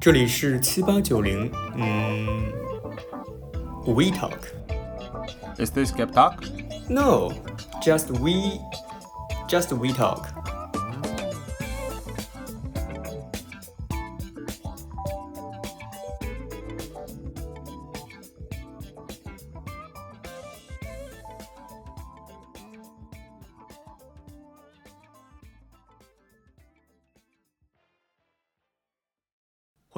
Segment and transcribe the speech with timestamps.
[0.00, 2.50] 这里是七八九零，嗯
[3.84, 4.38] ，We Talk。
[5.58, 6.36] Is this Gap Talk?
[6.88, 7.30] No,
[7.82, 8.58] just we,
[9.46, 10.28] just we talk.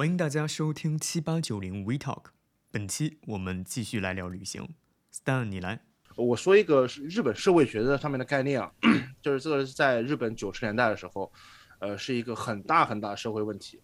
[0.03, 2.23] 欢迎大家收听七八九零 We Talk。
[2.71, 4.75] 本期我们继续来聊旅行。
[5.13, 5.79] Stan，你来。
[6.17, 8.69] 我说一个是日本社会学的上面的概念啊，
[9.23, 11.31] 就是这个是在日本九十年代的时候，
[11.79, 13.81] 呃，是一个很大很大的社会问题，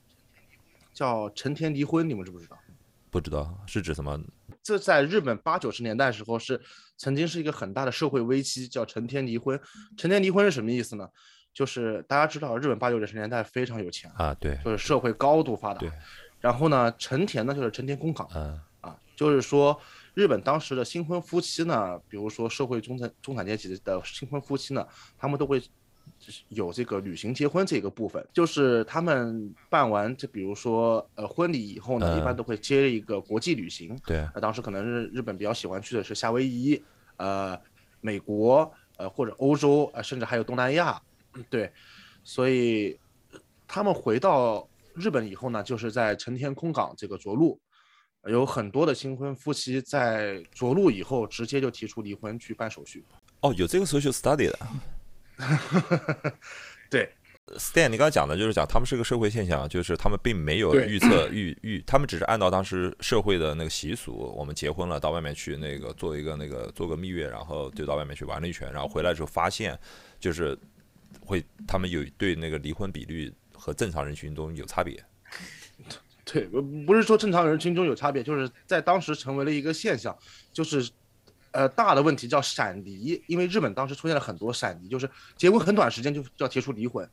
[0.94, 2.60] 叫成天离婚，你们知不知道？
[3.10, 4.20] 不知道是指什么？
[4.62, 6.60] 这在日本八九十年代的时候是
[6.98, 9.58] 曾经是一个很大的社会危机，叫成天离婚。
[9.96, 11.08] 成天离婚是什么意思呢？
[11.54, 14.34] 就是大家知道日本八九十年代非常有钱，啊？
[14.36, 15.92] 对，就是社会高度发达对。
[16.40, 19.78] 然后呢，成田呢就是成田空港，嗯啊，就是说
[20.14, 25.62] 日本当时的新婚夫妻呢，比如说社会中产中产阶级的新婚夫妻呢，他们都会
[26.48, 34.00] 有这个旅行结婚这个部分，就是他们办完这比如说呃婚礼以后呢，嗯一般都会接一个国际旅行。
[34.06, 36.82] 对，那当时可能是日本比较喜欢去的是夏威夷、
[37.18, 37.60] 呃
[38.00, 41.02] 美国、呃或者欧洲，呃甚至还有东南亚，
[41.50, 41.72] 对，
[42.24, 43.00] 所以
[43.68, 47.60] 他们回到日本以后呢，就是在成田空港这个着陆，
[48.26, 53.04] 有很多的新婚夫妻在着陆以后直接就提出离婚去办手续。
[53.42, 54.60] 哦，有这个 social study 的。
[56.90, 57.10] 对
[57.56, 69.80] ，Stan，你刚才讲的就是讲他们是个社会现象，就是他们并没有预测预预，他们只是按照当时社会的那个习俗，我们结婚了到外面去那个做一个那个做个蜜月，然后就到外面去玩了一圈，然后回来之后发现
[70.20, 70.60] 就是
[71.22, 75.04] 会他们有对那个离婚比率和正常人群中有差别。
[76.26, 80.16] 对，不不是说正常人群中有差别，就是在当时成为了一个现象，
[80.54, 80.92] 就是，
[81.52, 87.10] 呃，大的问题叫闪离，因为日本当时出现了很多闪离，就是结婚很短时间就就要提出离婚，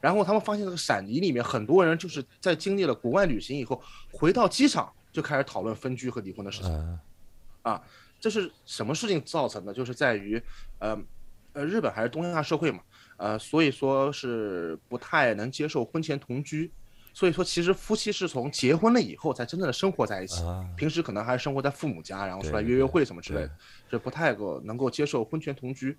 [0.00, 3.82] 然后他们发现这个闪离里面很多人就是在经历了国外旅行以后，
[4.12, 6.70] 回到机场就开始讨论分居和离婚的事情。
[6.70, 6.98] 嗯
[7.62, 7.82] 啊，
[8.18, 9.72] 这是什么事情造成的？
[9.72, 10.42] 就是在于，
[10.78, 10.98] 呃，
[11.52, 12.80] 呃，日本还是东亚社会嘛，
[13.20, 16.72] 呃，所以说是不太能接受婚前同居，
[17.12, 23.50] 所以说其实夫妻是从结婚了以后才真正的生活在一起，啊，平时可能还是生活在父母家，然后出来约约会什么之类的，
[23.90, 25.96] 是不太够能够接受婚前同居。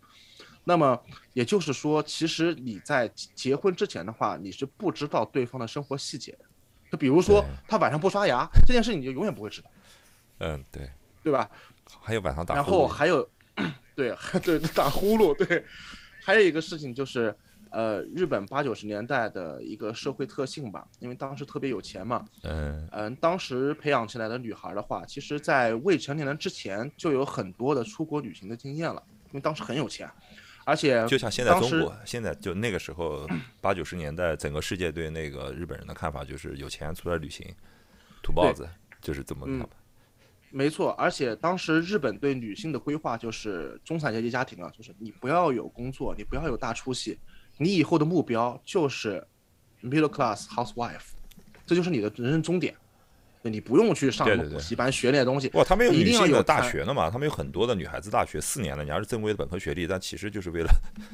[0.63, 0.99] 那么
[1.33, 6.39] 也就是说，其实你在结婚之前的话，你是不知道对方的生活细节的。
[6.91, 9.71] 就比如说他晚上不刷牙这件事，你就永远不会知道，
[10.39, 10.89] 嗯，对，
[11.23, 11.49] 对吧？
[12.01, 13.27] 还有晚上打然后还有，
[13.95, 15.63] 对对打呼噜，对，
[16.23, 17.35] 还有一个事情就是，
[17.71, 30.09] 呃，日本八九十年代的一个社会特性吧，因为当时特别有钱嘛，嗯嗯、当时培养起来的女孩的话，其实在未成年人之前就有很多的出国旅行的经验了，因为当时很有钱，
[30.63, 33.27] 而且就像现在中国，现在就那个时候
[33.59, 37.45] 八九十年代，整个世界对那个日本人的看法就是有钱出来旅行，
[38.21, 38.69] 土包子，
[39.01, 39.69] 就是这么看嗯法。
[40.51, 47.17] 没错，而且当时日本对女性的规划就是中产阶级家庭啊，就是你不要有工作，你不要有大出息，
[47.57, 49.25] 你以后的目标就是
[49.81, 51.11] middle class housewife，
[51.65, 52.75] 这就是你的人生终点。
[53.43, 57.09] 你不用去上补习班学那些东西，哇，他们有一定要有女性的大学的嘛？
[57.09, 60.69] 他们有很多的女孩子大学四年了，你还是正规的本科学历，但其实就是为了，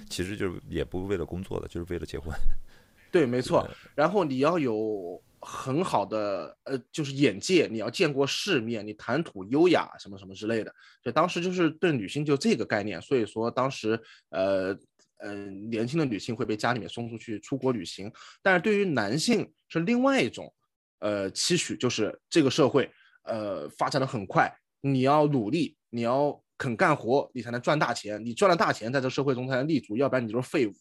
[0.10, 2.36] 其实就是也不为了工作的，就是为了结婚。
[3.10, 3.66] 对，没错。
[3.96, 10.74] 然后你要有很好的呃，就是眼界，你要见过世面，你谈吐优雅什么什么之类的。
[11.04, 14.00] 就当时就是对女性就这个概念，所以说当时
[14.30, 14.78] 呃
[15.18, 15.34] 呃
[15.70, 18.12] 年轻的女性会被家里面送出去出国旅行，
[18.42, 20.52] 但是对于男性是另外一种
[21.00, 22.90] 呃期许，就是这个社会
[23.24, 30.74] 呃发展的很快，你要努力，你要肯干活，你才能赚大钱，你赚了大钱，在这社会中才能立足，要不然你就是废物。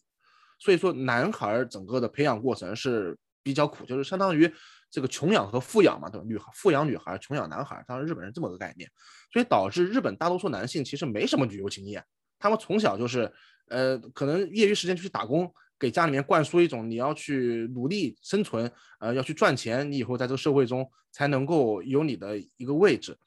[0.59, 4.51] 所以说，男孩整个的培养过程是比较苦，就是相当于
[4.89, 6.25] 这个穷养和富养嘛，对吧？
[6.27, 8.89] 女孩富养女孩，穷养男孩，当然日本人这么个概念，
[9.31, 12.03] 所以导致日本大多数男性其实没什么旅游经验，
[12.39, 13.31] 他们从小就是
[13.69, 23.17] 呃，可能业余时间就去打工，给家里面灌输一种你要去努力生存，呃，要去赚钱，你以后在这个社会中才能够有你的一个位置，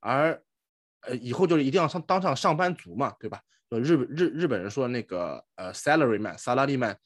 [0.00, 0.42] 而
[1.02, 3.40] 呃，以后就是一定要上当上上班族嘛，对吧？
[3.70, 6.96] 就日日日本人说那个呃 salary man salary man，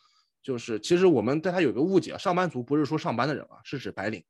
[0.45, 4.23] 就是其实我们对他有个误解啊，上班族不是说上班的人啊，是指白领，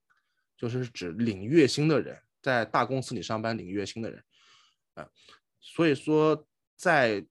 [0.57, 4.23] 就是指领月薪的人，在大公司里上班领月薪的人，
[4.95, 5.09] 啊、
[5.61, 6.47] 所以说
[6.77, 7.27] 在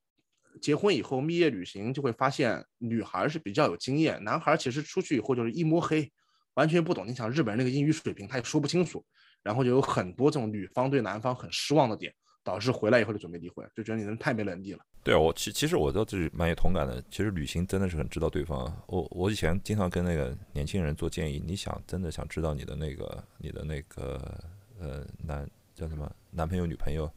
[0.62, 6.12] 结婚以后蜜月旅行就会发现女孩是比较有经验，男孩其实出去以后就是一摸黑，
[6.56, 7.08] 完全不懂。
[7.08, 9.04] 你想日本人那个英语水平，他也说不清楚，
[9.42, 12.14] 然后就有很多这种女方对男方很失望的点，
[12.44, 14.80] 导致回来以后就准备离婚，就觉得你人太没能力了。
[15.04, 17.02] 对啊，我其其实我倒是蛮有同感的。
[17.10, 18.74] 其实旅行真的是很知道对方。
[18.88, 24.42] 我我以前经常跟那个年轻人做建议，你想真的想知道你的那个你的那个
[24.80, 27.12] 呃男叫什么男朋友女朋友，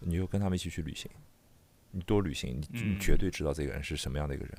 [0.00, 1.10] 你就跟他们一起去旅行，
[1.92, 4.58] 你多旅行，你你嗯绝对知道这个人是什么样的一个人。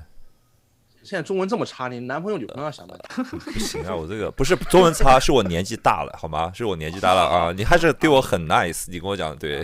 [1.06, 3.00] 现在中文这么差，你男朋友女朋友要想的。
[3.13, 6.52] 不行啊，我这个不是中文差，是我年纪大了，好吗？
[6.56, 7.54] 是我年纪大了啊！
[7.56, 9.63] 你还是对我很 nice，你跟我讲对。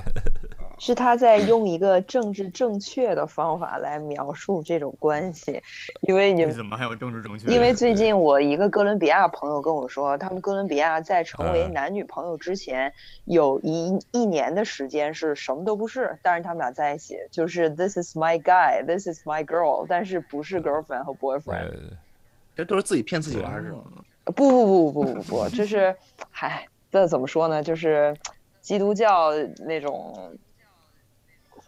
[0.82, 5.62] 是他在用一个政治正确的方法来描述这种关系，
[6.02, 7.48] 因为你你怎么还有政治正确？
[7.54, 12.92] 因为最近我一个哥伦比亚朋友跟我说，他们哥伦比亚在成为嗯男女朋友之前，
[13.26, 21.52] 有一一年的时间是什么都不是，但是他们俩在一起，就是 this is my guy，this is my girl，但是不是 girlfriend 和 boyfriend。
[21.52, 21.72] 呃，
[22.56, 23.84] 这都是自己骗自己玩是吗？
[24.26, 25.96] 不不不不不不，这是，
[26.32, 27.62] 嗨，这怎么说呢？
[27.62, 28.18] 就是
[28.62, 29.32] 基督教
[29.68, 30.36] 那种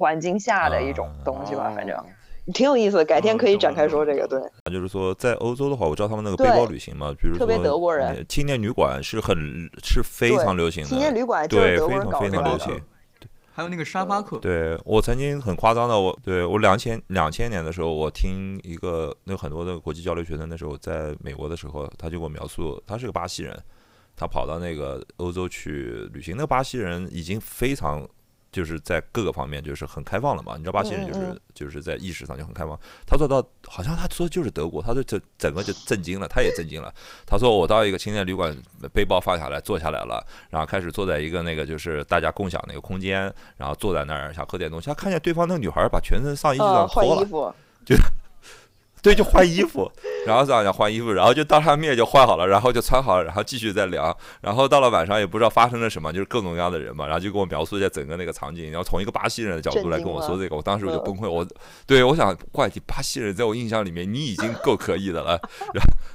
[0.04, 2.04] 环境下的一种东西吧，反正哦
[2.54, 3.06] 挺有意思的。
[3.06, 4.38] 改天可以哦展开说这个，对。
[4.70, 9.38] 就是说，在欧洲的话，我知道他们那个背包旅行嘛，比如特别说德国人呃青年旅馆是很
[9.82, 12.78] 是非常流行的，青年旅馆对，非常非常流行。
[13.54, 23.58] 还有那个沙发客，对我曾经很夸张的，我对我两千两千年的时候，我听一个那很多的国际交流学生，那时候在美国的时候，他就给我描述，他是个巴西人，
[24.18, 26.36] 他跑到那个欧洲去旅行。
[26.36, 28.06] 那个巴西人已经非常
[28.54, 32.80] 就是在各个方面就是很开放了嘛，你知道巴西人就是嗯嗯就是在意识上就很开放。
[33.06, 36.94] 他说到好像他说就是德国，他说这整个就震惊了，他也震惊了。
[37.26, 38.56] 他说我到一个青年旅馆，
[38.94, 43.22] 背包放下来坐下来了，然后开始坐在一个那个就是大家共享那个空间，
[43.58, 47.54] 然后坐在那儿想喝点东西，他看见对方那个女孩把全身上衣脱了，换衣服，
[49.04, 49.92] 对，就换衣服，
[50.26, 61.46] 然后这样想换衣服，然后就当他面就换好了，然后就穿好了，然后继续再聊，然后到了晚上也不知道发生了什么，就是各种各样的人嘛，然后就跟我描述一下整个那个场景，然后从一个巴西人的角度来跟我说这个，我当时我就崩溃，我
[61.86, 65.38] 对我想，怪你巴西人在我印象里面你已经够可以的了，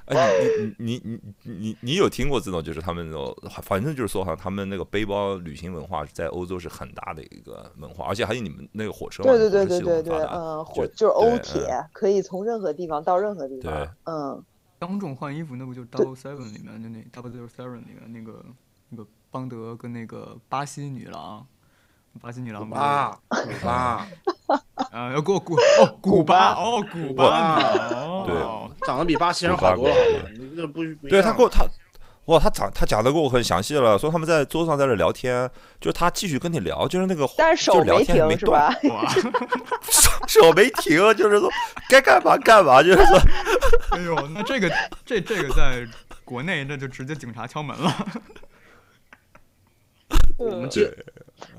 [0.07, 0.33] 然后哎
[0.79, 13.71] 你你你你你你有听过这种就是他们那种，反正就是说好像他们那个背包旅行文化在欧洲是很大的一个文化，而且还有你们那个火车嘛，对对对对对对，嗯，火就就是欧铁，可以从任何地方到任何地对。
[13.71, 14.45] 方，嗯，
[14.79, 18.45] 当众换衣服，那不就是 Double Seven 里面的那 Double Zero Seven 里面那个
[18.89, 21.45] 那个邦德跟那个巴西女郎，
[22.21, 22.81] 巴西女郎不是？
[22.81, 24.07] 啊，古巴，
[24.93, 27.59] 啊，要给我古哦，古巴哦，古巴。
[27.59, 28.37] 女郎对。
[28.37, 30.31] 哦长得比巴西人好多了，好吗？
[30.39, 31.67] 你这不对他给我他，
[32.29, 38.71] 哇，他讲他讲的给我很详细了，说他们在桌上在这聊天，就是他继续跟你聊，就是那个但是手没停没断。
[38.71, 38.79] 吧？
[39.91, 41.49] 手 手没停，就是说
[41.89, 43.19] 该干嘛干嘛，就是说
[43.97, 44.71] 哎呦，那这个
[45.07, 45.87] 这这个在
[46.23, 48.07] 国内那就直接警察敲门了。
[50.39, 50.51] 嗯。
[50.51, 50.95] 我们这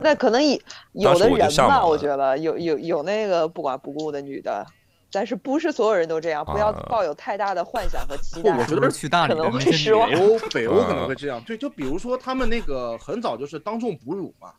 [0.01, 0.59] 那可能有
[0.93, 4.63] 有的人吧，我觉得有有有那个不管不顾的女的，
[5.11, 6.85] 但是不是所有人都这样，不要啊。
[6.89, 8.51] 抱有太大的幻想和期待。
[8.51, 14.53] 不我觉得是不是去大理可能 会失望北欧北欧可能嗯会这样，对，就比如说他们那个很早就是当众哺乳嘛，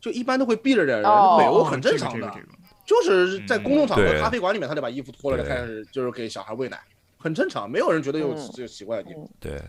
[0.00, 2.46] 就一般都会避着点人，哦北欧很正常的这个，这个。
[2.86, 4.20] 就是在公众场合、对。
[4.20, 6.76] 咖啡馆里面，他就把衣服脱了，就开始就是给小孩喂奶，
[7.16, 8.50] 很正常，没有人觉得有嗯。
[8.52, 9.28] 这个奇怪的地方。
[9.38, 9.60] 对。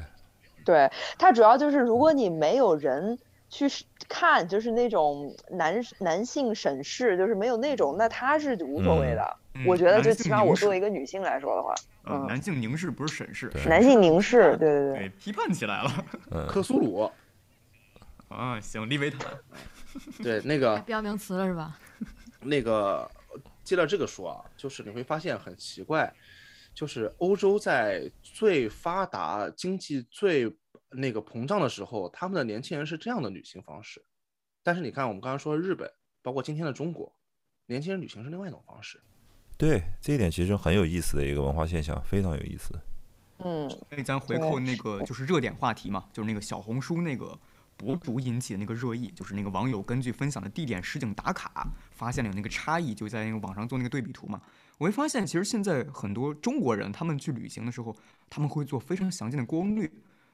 [0.64, 3.18] 对，它主要就是如果你没有人
[3.50, 3.68] 去
[4.08, 9.38] 看，就是那种男男性审视，就是没有那种，那他是无所谓的。
[9.54, 11.74] 嗯我觉得男性就起码我作为一个女性来说的话，
[12.06, 16.06] 嗯呃男性凝视不是审视，男性凝视，对对对，对批判起来了
[16.48, 17.12] 克苏鲁，
[18.30, 18.60] 啊！
[18.62, 19.38] 行，利维坦，
[20.24, 21.78] 对那个标名词了是吧？
[22.40, 23.10] 那个，
[23.64, 26.12] 接着这个说啊，就是你会发现很奇怪，
[26.74, 30.50] 就是欧洲在最发达、经济最
[30.92, 34.02] 那个膨胀的时候，他们的年轻人是这样的旅行方式，
[34.64, 35.92] 但是你看我们刚刚说的日本，
[36.22, 37.14] 包括今天的中国，
[37.66, 39.02] 年轻人旅行是另外一种方式。
[39.62, 42.74] 对，这一点其实很有意思的一个文化现象，非常有意思。
[43.38, 47.40] 嗯，所以咱回扣那个就是热点话题嘛，就是那个小红书那个
[47.78, 54.42] 博主引起的那个热议，就是那个网友根据分享的地点实景打卡，发现了有那个差异，就在那个网上做那个对比图嘛。
[54.80, 57.96] 我会发现，其实现在很多中国人他们去旅行的时候，
[58.32, 59.88] 他们会做非常详尽的攻略，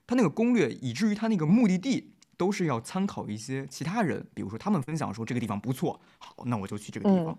[0.05, 7.33] 他那个攻略以至于他那个目的地都是要参考一些其他人，比如说他们分享说这个地方不错，好，那我就去这个地方。
[7.33, 7.37] 嗯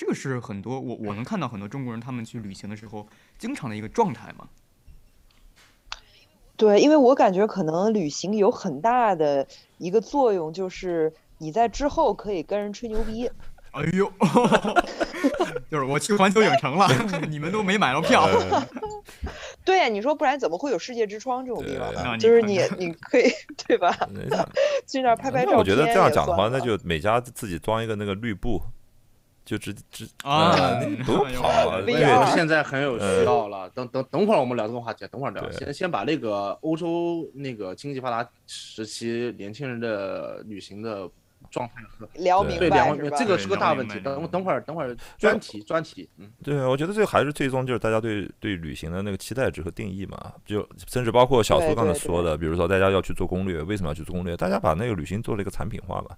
[0.00, 4.48] 这个是很多我我能看到很多中国人他们去旅行的时候经常的一个状态嘛。
[6.56, 13.30] 对，因为我感觉可能旅行有很大的一个作用，就是你在之后可以跟人吹牛逼。
[13.72, 14.10] 哎呦，
[15.70, 16.88] 就是我去环球影城了，
[17.28, 18.26] 你们都没买到票。
[19.66, 22.16] 对呀，你说不然怎么会有世界之窗这种地方呢？
[22.16, 23.30] 就是你你可以
[23.66, 23.94] 对吧？
[24.86, 28.62] 去那儿拍拍照片那我觉得这样讲的话，那就每家自己装一个那个绿布，
[29.44, 33.68] 就直直啊呃你不用哎呦跑啊，我的对，越啊现在很有需要了。
[33.70, 35.50] 等等等会儿我们聊这个话题，等会儿聊。
[35.50, 41.08] 先先把那个欧洲那个经济发达时期年轻人的旅行的
[41.50, 42.76] 状态和 对对聊明白是吧？
[42.76, 43.98] 两个，这个是个大问题。
[44.00, 54.36] 等等会儿等会儿专题专题，嗯，对，我觉得这个还是最终就是大家对对旅行的那个期待值和定义嘛，就甚至包括小苏刚才对对说的，比如说大家要去做攻略，为什么要去做攻略？
[54.36, 56.14] 大家把那个旅行做了一个产品化嘛，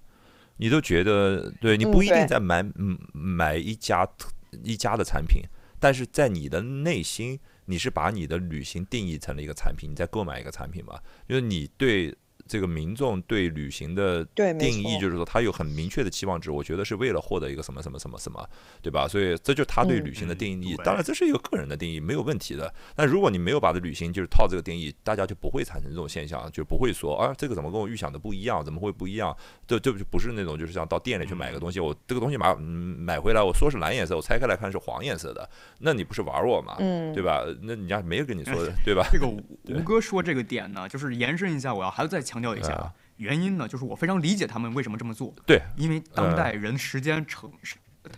[0.57, 4.31] 你都觉得对你嗯不一定在买嗯买一家特
[4.63, 5.43] 一家的产品，
[5.79, 12.15] 但是在你的内心，你是把你的旅行定义成了一个产品，你在购买一个产品嘛，就是你对。
[12.47, 18.49] 这个民众对旅行的定义，就是说他有很明确的期望值，我觉得是为了获得一个什么什么什么什么，
[18.81, 19.07] 对吧？
[19.09, 20.77] 所以这就是他对嗯旅行的定义。
[20.85, 22.73] 当然，这是一个个人的定义，没有问题的。
[22.95, 28.65] 但如果你没有把这旅行就是套这个定义，大家就不会产生这种现象，就不会说啊，这个怎么跟我预想的不一样？
[28.65, 29.35] 怎么会不一样？
[29.67, 36.77] 这这就不是那种就是像到店里去买个东西，我这个东西买嗯买回来，我说是蓝颜色，我拆开来看是黄颜色的，那你不是玩我吗？
[36.79, 37.45] 嗯，对吧？
[37.63, 39.07] 那人家没有跟你说的，对吧？
[39.11, 47.51] 这个 吴吴哥说这个点呢，就是延伸一下，我要还要再强调一下啊，原因呢，就是我非常理解他们为什么这么做，对，因为当代人时间成。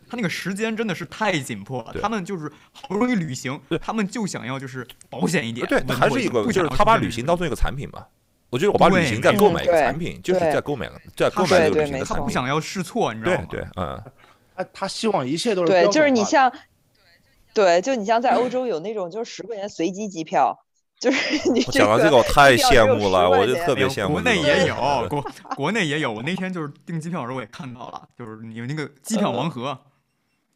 [0.08, 7.26] 他那个时间真的是太紧迫了，他们就是好不容易旅行对，他们就想要就是保险一点，对，稳还是一个，就是他把旅行。
[7.26, 8.06] 当做一个产品嘛。
[8.48, 10.52] 我觉得我把旅对行在购买一个产品，就是对。
[10.52, 12.04] 在购买在购买对这个产品。
[12.04, 13.46] 他不想要试错，你知道吗？
[13.50, 14.02] 对对，嗯，
[14.56, 16.50] 他他希望一切都是对，就是你像，
[17.52, 20.63] 对，就你像在欧洲有那种就是十块钱随机机票，
[21.00, 24.22] 就是 你我讲到这个个我太羡慕了，我就特别羡慕 国。
[24.22, 24.74] 内也有，
[25.08, 25.24] 国
[25.56, 26.12] 国内也有。
[26.12, 29.78] 我那天就是订机票的时候我也看到了，就是有那个机票盲盒，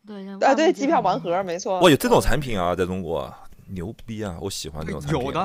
[0.06, 1.80] 对啊，对，机票盲盒，没错。
[1.80, 3.32] 哇，有这种产品啊，在中国
[3.68, 4.36] 牛逼啊！
[4.40, 5.20] 我喜欢这种产品。
[5.22, 5.40] 有的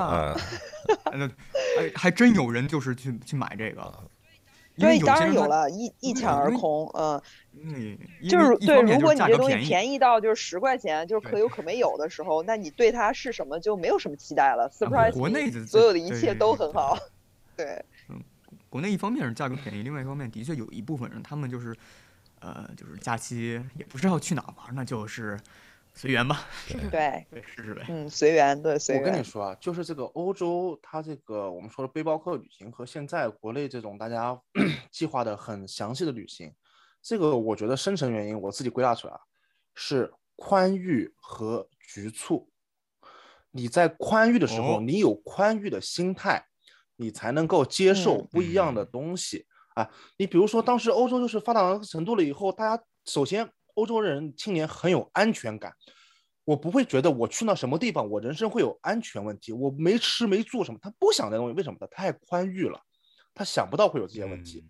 [1.12, 1.30] 嗯
[1.78, 3.92] 还还真有人就是去去买这个。
[4.76, 7.22] 对，当然有了，一一抢而空，嗯，
[7.54, 16.98] 嗯，就是对，如果你这东西便宜，到就是十块钱，就是可有可没有的时候，那你对它是什么就没有什么期待了啊，surprise，国内的所有的一切都很好，
[17.56, 18.20] 对，嗯
[18.70, 21.76] 国内一方面是价格便宜，另外一方面的确有一部分人他们就是，
[22.40, 25.40] 呃，就是假期也不知道去哪玩，那就是
[25.96, 26.46] 随缘吧，
[26.92, 27.86] 对，对，试试呗。
[27.88, 34.38] 嗯，随缘，对，随缘我跟你，说啊，就是这个欧洲，它这个我们说的背包客旅行和现在国内这种大家
[34.92, 36.54] 计划的很详细的旅行，
[37.02, 39.20] 这个我觉得深层原因我自己归纳出来啊
[39.76, 42.50] 是宽裕和局促。
[43.52, 46.44] 你在宽裕的时候，哦你有宽裕的心态，
[46.96, 49.46] 你才能够接受嗯不一样的东西
[49.76, 49.88] 啊。
[50.18, 55.74] 你比如说，当时欧洲就是发展到程度了以后，大家首先欧洲人青年很有安全感。
[56.46, 61.78] 我不会觉得我去到什么地方，我人生会有安全问题，我没吃没住什么，他不想这东西，为什么？
[61.80, 62.82] 他太宽裕了，
[63.34, 64.68] 他想不到会有这些问题。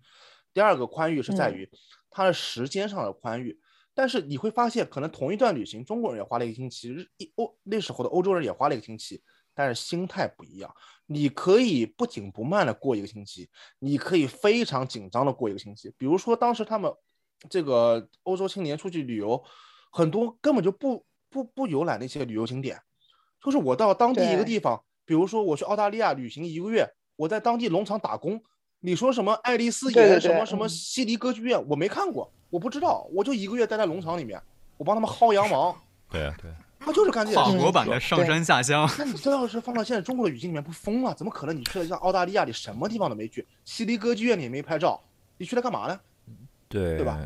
[0.54, 1.72] 第二个宽裕是在嗯于
[2.12, 3.60] 他的时间上的宽裕，
[3.96, 9.24] 但是你会发现，可能同一段旅行，中国人也花了一个星期，日一欧那时候的欧洲人也花了一个星期，
[9.56, 10.72] 但是心态不一样。
[11.08, 15.92] 你可以不紧不慢的过一个星期，你可以非常紧张的过一个星期。
[15.98, 16.94] 比如说当时他们
[17.50, 19.44] 这个欧洲青年出去旅游，
[19.92, 22.80] 很多根本就不不不游览那些旅游景点，
[23.44, 28.42] 就是我到当地一个地方，比如说我去澳大利亚旅行一个月，我在当地农场打工。
[28.86, 34.38] 你说什么爱丽丝对对岩，什么什么悉尼歌剧院，我没看过，我不知道，我就一个月待在农场里面，
[34.76, 35.74] 我帮他们薅羊毛，
[36.12, 37.58] 对啊对，他就是干这件法事。
[37.58, 41.14] 国版的上山下乡，那你这要是放到现在中国的语境里面，不疯了？
[41.14, 41.56] 怎么可能？
[41.56, 45.02] 你去了像澳大利亚，你什么地方都没去，悉尼歌剧院你也没拍照，
[45.38, 45.98] 你去了干嘛呢？
[46.74, 47.06] 对对。
[47.06, 47.20] 吧？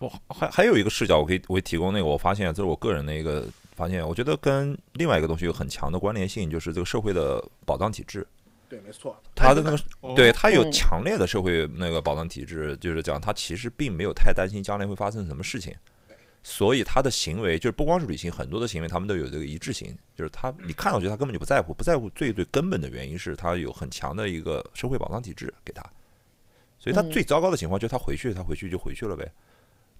[0.00, 3.44] 我还还有一个视角，我可以我可以提供那个，我发现这是我个人的一个
[3.74, 8.24] 发现，我觉得跟另外一个东西有很强的关联性，就是这个社会的保障体制，
[8.68, 10.70] 对，没错，他的那个哦对他有嗯。
[10.70, 15.74] 强烈的社会那个保障体制，就是讲他其实并没有太担心将来会发生什么事情，
[16.44, 25.82] 所以他的行为就是不光是旅行，很多的行为他们都有这个一致性，就是他你看上去他根本就不在乎，不在乎最最根本的原因是他有很强的一个社会保障体制给他，
[26.78, 29.30] 所以他嗯最糟糕的情况就是他回去，他回去就回去了呗。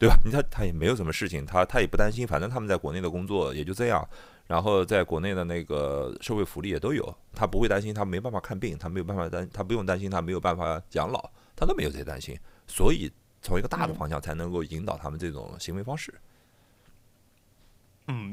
[0.00, 0.16] 对吧？
[0.24, 4.08] 你他他也没有什么事情，他他也不担心，反正他们在国内的工作也就这样，
[4.46, 13.10] 然后在国内的那个社会福利也都有，他不会担心他没办法看病，他没有办法担，他不用担心他没有办法养老，他都没有这些担心，所以
[13.42, 16.14] 从一个大的嗯方向才能够引导他们这种行为方式。
[16.14, 16.20] 嗯，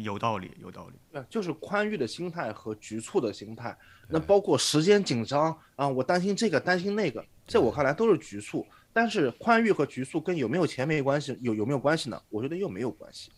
[0.02, 0.94] 有道理，有道理。
[1.12, 3.78] 对，就是宽裕的心态和局促的心态，
[4.08, 8.66] 那包括时间紧张啊，我担心这个，担心那个，在我看来都是局促。
[8.94, 12.22] 但是宽裕和局促跟有没有钱没关系，有有没有关系呢？
[12.30, 13.30] 我觉得又没有关系。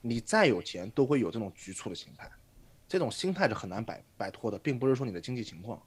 [0.00, 2.28] 你再有钱，都会有这种局促的心态。
[2.88, 5.80] 这种心态是很难摆摆脱的，并不是说你的经济情况。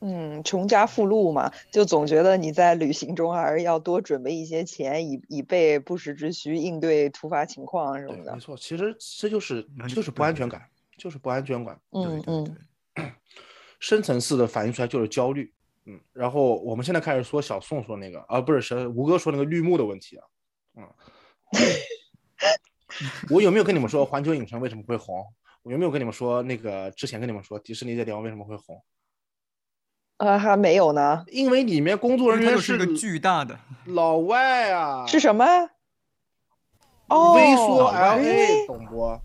[0.00, 8.40] 嗯，穷家富路嘛，就总觉得你在旅行中还是要多准备一些钱，以以备不时之需，应对突发情况什，么的没。
[8.40, 10.62] 错，其实这就是就就是不安全感，
[10.96, 11.80] 就是不安全感。
[11.90, 12.56] 嗯嗯，
[13.80, 15.52] 深层次的反映出来就是焦虑。
[15.86, 20.24] 嗯，然后我们现在开始说小宋说那个，啊，不是是吴哥说那个绿幕的问题啊。
[20.76, 20.86] 嗯，
[23.30, 25.24] 我有没有跟你们说环球影城为什么会红？
[25.62, 28.80] 我有没有跟你们说那个之前跟你们说迪士尼这地方为什么会红？
[30.18, 35.44] 呃，还没有呢，因为里面工作人员是个巨大的，老外啊，是什么？
[37.06, 39.18] 哦，微缩 LA，懂不？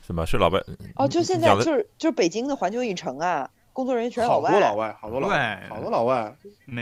[0.00, 0.60] 什么是老外？
[0.96, 4.50] 哦，就现在就是就是北京的环球影城啊，工作人员全是好外。
[4.50, 6.16] 多老外，好多老外，对好多老外。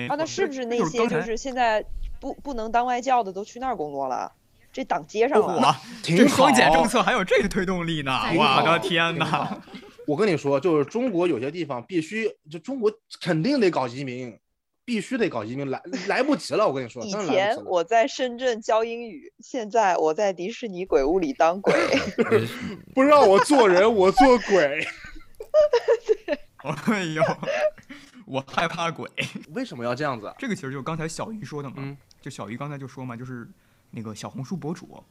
[0.08, 1.84] 啊，那是不是那些就就是现在
[2.20, 4.32] 不不能当外教的都去那儿工作了？
[4.72, 5.76] 这挡街上了。
[6.02, 8.12] 这双减政策还有这个推动力呢！
[8.34, 9.58] 我的天哪！
[10.06, 14.38] 我跟你说，就是中国有些地方必须，就中国肯定得搞移民，
[14.84, 16.66] 必须得搞移民，来来不及了。
[16.66, 17.56] 我跟你说，以前。
[17.64, 21.72] 我在深圳教英语，现在我在迪士尼鬼屋里当鬼。
[22.94, 24.86] 不让我做人，我做鬼。
[26.62, 27.22] 哎呦，
[28.26, 29.08] 我害怕鬼。
[29.52, 30.34] 为什么要这样子啊？
[30.38, 33.46] 这个其实就是刚才小鱼说的嘛，嗯就小鱼刚才就说嘛，就是
[33.90, 35.02] 那个小红书博主，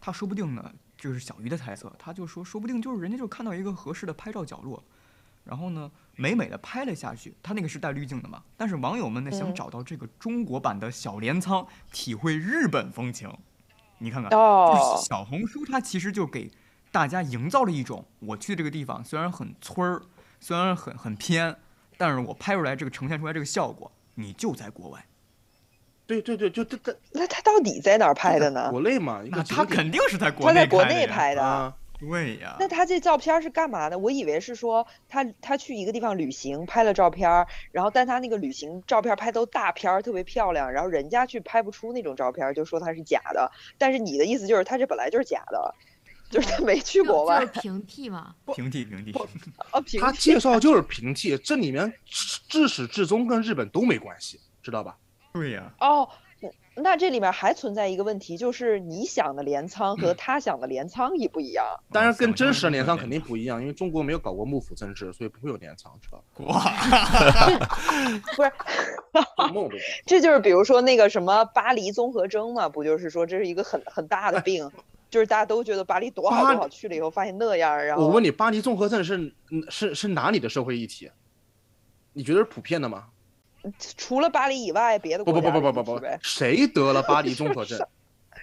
[0.00, 4.82] 他说不定呢，就是小鱼的猜测，他就说，说不定就是人家就看到一个合适的拍照角落，
[5.44, 13.30] 然后呢，美美的拍了下去，他那个是带滤镜的嘛，但是网友们呢想嗯找到这个中国版的小镰仓，体会日本风情，
[13.98, 16.50] 你看看，哦就是小红书它其实就给
[16.92, 20.02] 大家营造了一种，我去的这个地方虽然很村儿，
[20.38, 21.56] 虽然很很偏，
[21.96, 25.04] 但是我拍出来这个呈现出来这个效果，你就在国外。
[26.08, 28.70] 对对对，就这这那他到底在哪儿拍的呢？
[28.70, 31.42] 国内嘛，一那他肯定是在国内他在国内拍的。
[31.42, 32.56] 啊，对呀。
[32.58, 33.98] 那他这照片是干嘛的？
[33.98, 43.52] 我以为是说他他去一个地方旅行拍了照片儿，然后但他那个旅行照片儿拍都大片儿，特别漂亮，然后人家去拍不出那种照片儿，就说他是假的。
[43.76, 45.74] 但是你的意思就是他这本来就是假的，
[46.30, 48.34] 就是他没去就国外 平替嘛。
[48.54, 49.12] 平替平替，
[49.72, 49.78] 啊。
[49.84, 54.96] 平他介绍就是平替，这里面至至始至终跟日本都没关系，知道吧？
[55.38, 55.72] 对呀。
[55.80, 56.08] 哦，
[56.40, 56.48] 那
[56.82, 61.66] 那这里面还存在一个问题，就是你想的镰仓和他想的镰仓一不一样。
[61.92, 66.46] 当然跟真实的镰仓肯定不一样，因为中国没有搞过幕府政治，所以不会有镰仓，知道吧？
[66.46, 66.60] 哇，
[68.36, 74.70] 不是， 这就是比如说那个什么巴黎综合征嘛，不就是说这是一个很很大的病，
[75.10, 79.16] 就是大家都觉得巴黎多好多好，去了以后发现那样儿，然后我问你，巴黎综合症是
[79.50, 81.10] 嗯是是哪里的社会议题？
[82.12, 83.06] 你觉得是普遍的吗？
[83.96, 87.78] 除了巴黎以外，别的不国家不不不不不不谁得了巴黎综合症？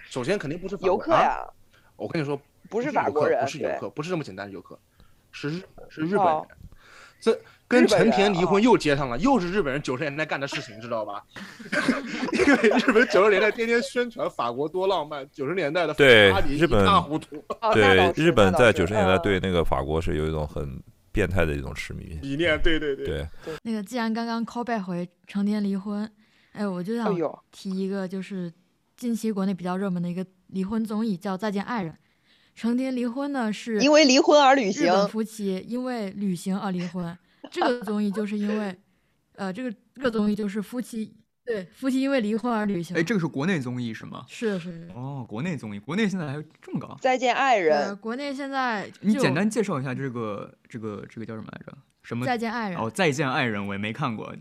[0.08, 0.96] 首先肯定不是法游！
[0.96, 1.44] 客呀，
[1.96, 4.78] 我跟你说，不是法国人不是游客，不是这么简单的游客，
[5.32, 6.58] 是日是日本哦人。
[7.18, 11.24] 这跟陈田离婚又接上了，又是日本人九十年代干的事情，知道吧？
[12.32, 17.42] 因为日本九十年代天天宣传法国多浪漫，九十年代的对巴黎一日本塌糊涂。
[17.72, 20.80] 对日本在九十年代嗯对那个法国是有一种很
[21.16, 22.18] 变态的一种痴迷。
[22.20, 23.06] 理念，对对对。
[23.06, 23.28] 对，
[23.62, 26.06] 那个既然刚刚 call back 回成天离婚，
[26.52, 27.10] 哎，我就想
[27.50, 28.52] 提一个，就是
[28.98, 31.90] 近期国内比较热门的一个离婚综艺，叫《再见爱人》。
[32.54, 37.16] 成天离婚呢是因为离婚而旅行日本夫妻因为旅行而离婚。
[37.50, 38.76] 这个综艺就是因为，
[39.36, 41.14] 呃，这个这个综艺就是夫妻
[41.46, 42.96] 对夫妻因为离婚而旅行。
[42.96, 44.26] 哎，这个是国内综艺是吗？
[44.28, 44.90] 是是是。
[44.94, 46.98] 哦，国内综艺，国内现在还有这么高？
[47.00, 51.78] 再见爱呃，人，国内现在你简单介绍一下这个这个这个叫什么来着？
[52.02, 52.26] 什么？
[52.26, 52.78] 再见爱人。
[52.78, 54.34] 哦，再见爱人，我也没看过。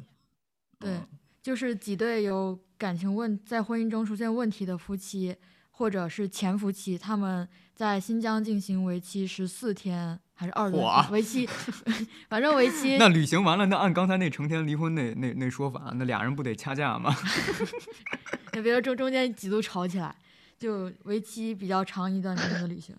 [0.80, 1.08] 对嗯，
[1.41, 5.36] 就是几对有感情问在婚姻中出现问题的夫妻，
[5.72, 11.46] 或者是前夫妻，他们在新疆进行为期十四天还是二十哇天，为期，
[12.30, 17.14] 反正为期那旅行完了，那按刚才那成天离婚那那那说法，那俩人不得掐架吗？
[18.56, 20.16] 也别说中中间几度吵起来，
[20.58, 22.96] 就为期比较长一段时间的旅行。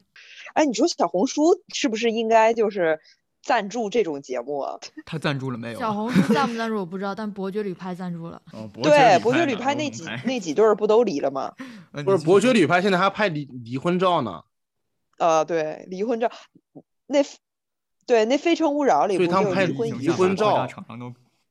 [0.53, 1.43] 哎，你说小红书
[1.75, 2.99] 是不是应该就是
[3.43, 4.79] 赞助这种节目啊？
[5.07, 5.81] 他赞助了没有啊？
[5.81, 8.41] 小红书赞不赞助我不知道，但伯爵旅拍赞助了。
[8.53, 11.51] 哦，伯对，伯爵旅旅拍那几哦那几对儿不都离了吗？
[11.93, 14.43] 呃不是伯爵旅拍现在还拍离离婚照呢，
[15.18, 16.31] 呃，对，离婚照，
[17.07, 17.18] 那
[18.07, 20.66] 对那《非诚勿扰》里不所以他们拍就离婚离婚照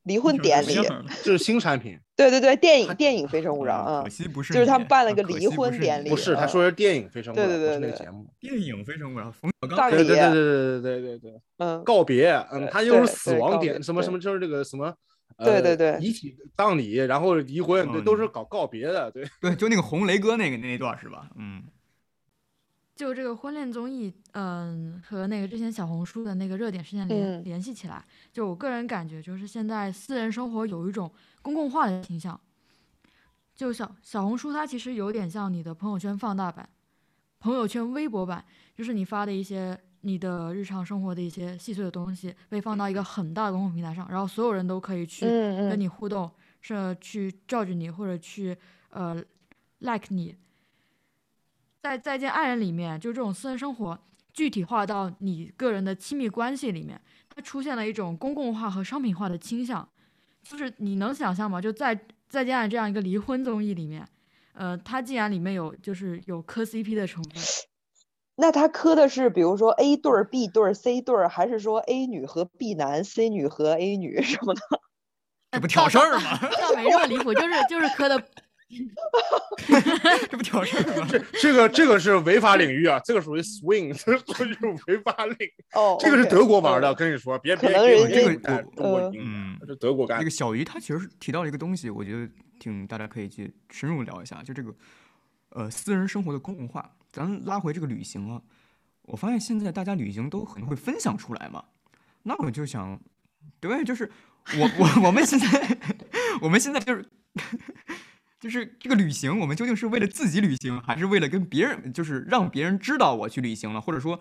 [0.04, 0.75] 离婚典礼？
[1.23, 1.99] 这 是新产品。
[2.15, 8.25] 对对对，电影电影《非诚勿扰》啊可，惜不是，就是他们办了个离婚典礼不是，他嗯说是电影《非诚勿扰》，对对对那对对个节目。
[8.39, 14.93] 电影《非诚勿扰》，冯小刚对对对对对对对对对，嗯，告别，嗯，他又是死亡典，什么什么就是这个什么，
[15.39, 19.28] 对对呃对遗体葬礼，然后离婚，对，嗯都是搞告别的，对。
[19.41, 21.28] 对，就那个红雷哥那个那段是吧？
[21.36, 21.63] 嗯，
[22.96, 32.40] 就这个婚恋综艺，嗯，和那个之前小红书的那个热点事件联、嗯联系起来，就我个人感觉，就是现在私人生活有一种公共化的倾向。
[33.54, 36.68] 就小小红书，它其实有点像你的朋友圈放大版、
[37.40, 46.32] 朋友圈微博版，就是你发的一些你的日常生活的一些细碎的东西，被放到一个很大的公共平台上，然后所有人都可以去跟你互动，
[46.62, 48.58] 是去 judge 你或者去
[48.90, 49.22] 呃
[49.80, 50.34] like 你。
[51.86, 54.00] 在再见爱人里面，就这种私人生活
[54.34, 59.88] 具体化到你个人的亲密关系里面，它出现了一种公共化和商品化的倾向。
[60.41, 61.62] 就是你能想象吗？
[61.62, 61.95] 就在
[62.28, 64.04] 再见爱人这样一个离婚综艺里面，
[64.54, 67.34] 呃，它竟然里面有就是有磕 CP 的成分。
[68.38, 74.62] 那他磕的是比如说 A 对儿、B 对儿、C 对儿，还是说 A 女和 B 男、C 女和 A 女什么的？
[75.52, 76.39] 这不挑事儿吗？
[76.60, 78.17] 倒没这么离谱，就是就是磕的
[80.30, 81.08] 这不挑事儿吗？
[81.10, 85.54] 这这个这个是违法领域啊，这个属于 swing，这属于违法领域。
[85.73, 90.30] 哦，这个是德国玩的，嗯跟你说，别别别能人家别带中国呃赢嗯这是德国干的这个。
[90.30, 92.28] 小鱼他其实是提到了一个东西，我觉得
[92.60, 94.73] 挺大家可以去深入聊一下，就这个
[95.49, 96.91] 呃私人生活的公共化。
[97.13, 98.41] 咱拉回这个旅行啊，
[99.04, 101.63] 我发现现在大家旅行都很会分享出来嘛，
[102.23, 102.99] 那我就想，
[103.60, 104.12] 对，就是
[104.58, 105.78] 我我我们现在
[106.41, 107.06] 我们现在就是。
[108.46, 114.20] 就是这个旅行，我们究竟是为了自己旅行，还是为了跟别人，就是让别人知道我去旅行了，或者说，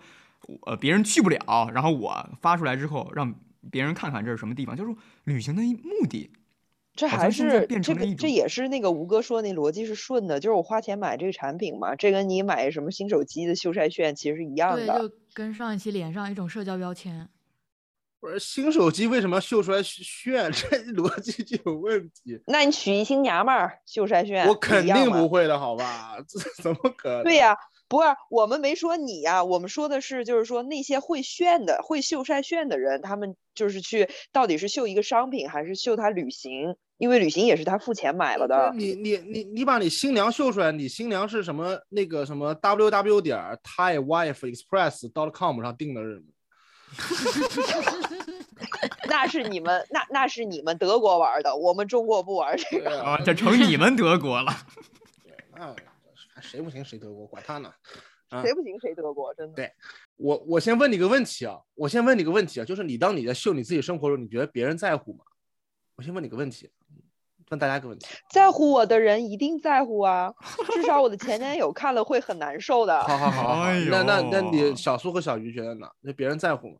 [0.65, 3.35] 呃，别人去不了，然后我发出来之后，让
[3.69, 6.31] 别人看看这是什么地方，就是旅行的一目的。
[6.95, 15.07] 这还是这个，变成了一种这也是那个吴哥说那逻辑是顺的，就是我花钱买这个产品嘛，这跟你买什么新手机的修晒券其实是一样对，的。
[15.07, 17.29] 就跟上一期连上一种社交标签。
[18.25, 20.51] 不是新手机为什么要秀出来炫？
[20.51, 22.41] 这 逻辑就有问题。
[22.47, 26.17] 那你娶一新娘们儿秀晒券，不我肯定不会的，好吧？
[26.27, 27.23] 这怎么可能？
[27.23, 27.55] 对呀、
[27.87, 36.75] 不是我们没说你呀、我们说的是就是说那些会炫的、会秀晒炫的人，他们就是去到底是秀一个商品还是秀他旅行？
[36.97, 38.73] 因为旅行也是他付钱买了的。
[38.75, 46.25] 你你你你把你新娘秀出来，你新娘是什么那个什么 www 点 thai wife express dot com 上订的日子？
[49.09, 52.99] 那是你们那那是你们德国玩的，我们中国不玩这个。
[53.03, 54.51] 啊，这成你们德国了。
[55.55, 55.75] 那
[56.41, 57.71] 谁不行谁德国，管他呢。
[58.29, 59.55] 啊谁不行谁德国，真的。
[59.55, 59.71] 对
[60.17, 65.23] 我我先问你个问题啊，我先问你个问题啊，就是你当你在秀你自己生活的时候，你觉得别人在乎吗？
[65.95, 66.69] 我先问你个问题，
[67.55, 68.05] 问大家个问题。
[68.29, 70.31] 在乎我的人一定在乎啊，
[70.73, 73.01] 至少我的前男友看了会很难受的。
[73.03, 75.87] 好好好好好，哎那那那你小苏和小鱼觉得呢？
[76.01, 76.75] 那别人在乎吗？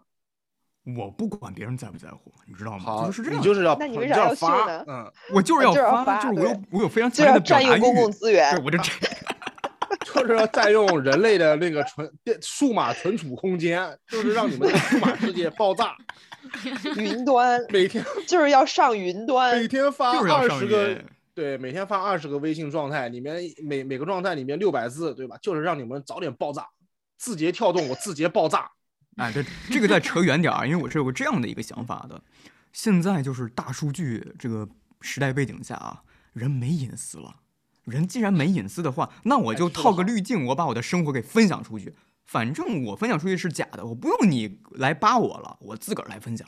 [0.96, 2.80] 我不管别人在不在乎，你知道吗？
[2.80, 5.74] 好，就是这样，你就是要那你你为啥要发呢，嗯，我就是要
[6.06, 8.12] 发，就是我有我有非常就要强烈的表达占用公共。
[8.12, 8.92] 资源对，，我就这
[10.22, 15.96] 就是要占用人类的那个存电数码存储空间， 就是让你们的数码世界爆炸，
[16.98, 19.68] 云端每天就是要上云端每。
[19.68, 20.98] 天发二十个，
[21.34, 25.38] 对，每天发二十个微信状态，里面每每个状态里面六百字，对吧？
[25.42, 26.66] 就是让你们早点爆炸，
[27.18, 28.72] 字节跳动，我字节爆炸。
[29.18, 32.22] 哎，对，这个再扯远点啊，因为我是有个这样的一个想法的。
[32.72, 34.68] 现在就是大数据这个
[35.02, 37.34] 时代背景下啊，人没隐私了。
[37.86, 41.96] 人既然没隐私的话，那我就套个滤镜，我把我的生活给分享出去。
[42.26, 46.48] 反正我分享出去是假的，我不用你来扒我了，我自个儿来分享。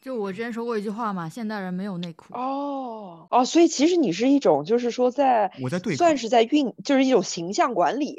[0.00, 2.32] 就我之前说过一句话嘛，现代人没有内裤。
[2.34, 8.16] 哦哦，所以其实你是一种，就是说在我在对算是在运，就是一种形象管理，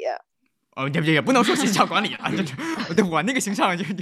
[0.76, 3.94] 哦，也也也不能说形象管理啊，这 这，对我那个形象就就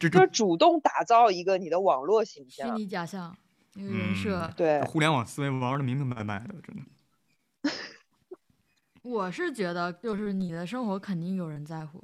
[0.00, 2.82] 这就是主动打造一个你的网络形象虚。
[2.82, 3.34] 拟假象，
[3.76, 4.40] 一个人设。
[4.40, 6.82] 嗯对，互联网思维玩的明明白白的，真的。
[9.02, 12.02] 我是觉得，就是你的生活肯定有人在乎，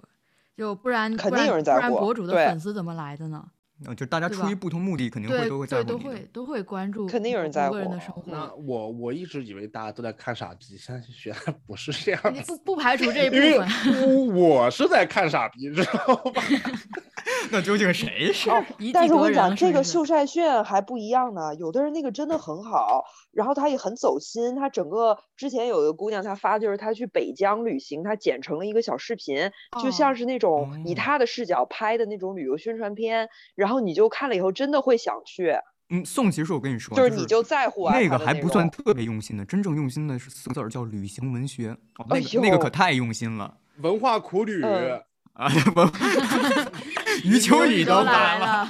[0.56, 3.44] 就不然肯不然定有人在乎不然博主的粉丝怎么来的呢？
[3.86, 8.56] 呃，就大家出于不同目的，肯定会都会在，都会都会关注肯定有人在乎个人的乎生那活。
[8.56, 14.34] 我我一直以为大家都在看傻逼，现在原来不是这样你不，不排除这一部分。
[14.34, 16.42] 我我是在看傻逼，知道吧？
[17.52, 18.50] 那究竟谁是？
[18.50, 18.60] 哦，
[18.92, 21.54] 但是我跟你讲，这个秀晒炫还不一样呢。
[21.54, 23.04] 有的人那个真的很好，
[23.38, 24.56] 然后他也很走心。
[24.56, 29.48] 他整个之前有一个姑娘，她发就是她去北疆旅行，她剪成了一个小视频，
[29.80, 33.28] 就哦像是那种以哦她的视角拍的那种旅游宣传片。
[33.54, 35.54] 然后你就看了以后，真的会想去，
[35.90, 41.68] 嗯，宋其实我跟你说，就是你就在乎啊那个还不算特别用心的，真正用心的是四个字儿叫旅行文学。
[41.98, 45.00] 哦，那哎个那个可太用心了文化苦旅，嗯
[45.38, 45.48] 啊！
[45.76, 45.88] 文
[47.22, 48.68] 余秋雨都来来了。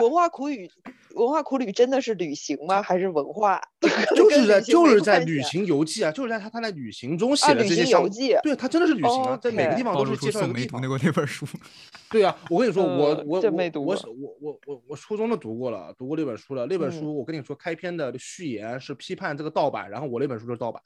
[0.00, 0.70] 文化苦语
[1.14, 2.82] 文化苦旅真的是旅行吗？
[2.82, 3.60] 还是文化？
[4.16, 10.80] 就是在就是在旅行游记啊，就是在他他在旅行中写的这些相游记对他真的是旅行啊，在每个地方都是介绍一宋梅读个地方。
[10.82, 11.46] 那个那本书。
[12.10, 13.96] 对啊，我跟你说，我呃我我我我
[14.40, 16.66] 我我我初中的读过了，读过那本书了。
[16.66, 20.82] 那本嗯书我跟你说，开篇的序言是批判这个盗版，然后我那本书就是盗版，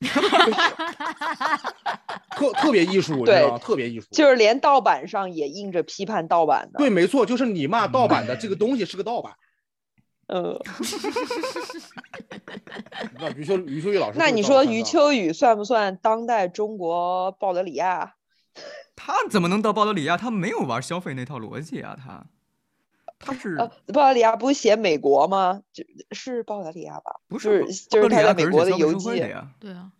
[2.36, 3.58] 特特别艺术，你知道吗？
[3.58, 4.06] 特别艺术。
[4.10, 6.78] 就是连盗版上也印着批判盗版的。
[6.78, 9.32] 对，，没错，就是你骂盗版的这个东西是个盗版。
[10.34, 10.58] 嗯，
[13.20, 14.82] 那余秋余秋雨老师，那你说余？
[14.82, 18.14] 秋雨算不算当代中国鲍德里亚？
[18.96, 20.16] 他怎么能到鲍德里亚？
[20.16, 22.24] 他没有玩消费那套逻辑啊，他
[23.18, 25.60] 他是呃，鲍德里亚不是写美国吗？
[25.70, 27.20] 就是鲍德里亚吧？
[27.28, 29.50] 不是是就是他在美国的游记的呀？
[29.60, 29.92] 对啊，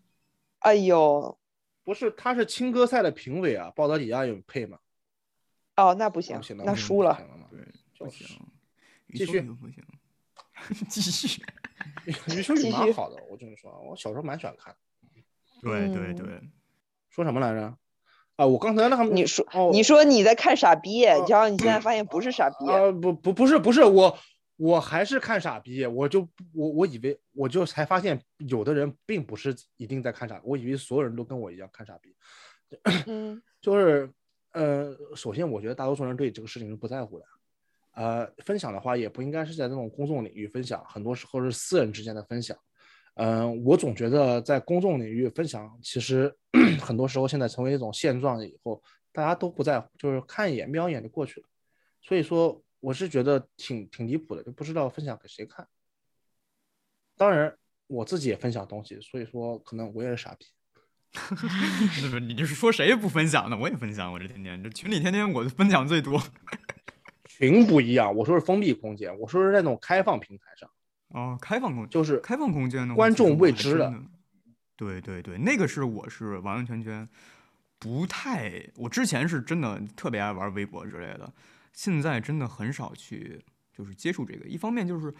[0.60, 1.36] 哎呦，
[1.84, 4.78] 不是，他是青歌赛的评委啊，鲍德里亚有配吗？
[5.76, 7.20] 哦，那不行，那输了。
[7.50, 7.60] 对，
[7.94, 8.38] 就是不行，
[9.14, 9.84] 继续不行，
[10.88, 11.42] 继续。
[12.34, 14.74] 余秋雨蛮好的，我跟你说，我小时候蛮喜欢看。
[15.60, 16.16] 对对嗯。
[16.16, 16.26] 对，
[17.10, 17.76] 说什么来着？
[18.36, 21.24] 啊，我刚才那他们你说哦，你说你在看傻逼，哦。
[21.28, 24.18] 然后你现在发现不是傻逼，啊，不不不是不是我，
[24.56, 32.16] 我还是看傻逼，我就我我以为我就才发现有的人并不是一定在看傻，我以为所有人都跟我一样看傻逼，
[33.06, 33.42] 嗯。
[33.60, 34.10] 就是
[34.52, 37.24] 呃，首先我觉得大多数人对这个事情是不在乎的，
[37.92, 42.56] 呃，分享的话也不应该是在那种公众领域分享，很多时候是私人之间的分享。
[43.14, 46.34] 嗯、我总觉得在公众领域分享，其实
[46.80, 51.46] 很多时候现在成为一种现状以后，大家都不在乎，就是看一眼瞄一眼就过去了。
[52.00, 55.68] 所以说，我是觉得挺挺离谱的，就不知道分享给谁看。
[57.18, 57.54] 当然，
[57.86, 60.46] 我自己也分享东西，所以说可能我也是傻逼。
[62.02, 63.58] 那不你这是说谁不分享呢？
[63.60, 66.18] 我也分享，我这天天这群里天天我分享最多。
[67.24, 70.70] 群不一样，我说是封闭空间，我说是在那种开放平台上，
[71.08, 73.92] 哦，开放空就是开放空间的话观众未知的。
[74.76, 77.08] 对对对，那个是我是完完全全
[77.78, 81.32] 不太，我之前是真的特别爱玩微博之类的，
[81.72, 83.40] 现在真的很少去
[83.72, 84.46] 就是接触这个。
[84.46, 85.14] 一方面就是，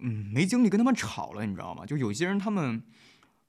[0.00, 1.86] 嗯，没精力跟他们吵了，你知道吗？
[1.86, 2.82] 就有些人他们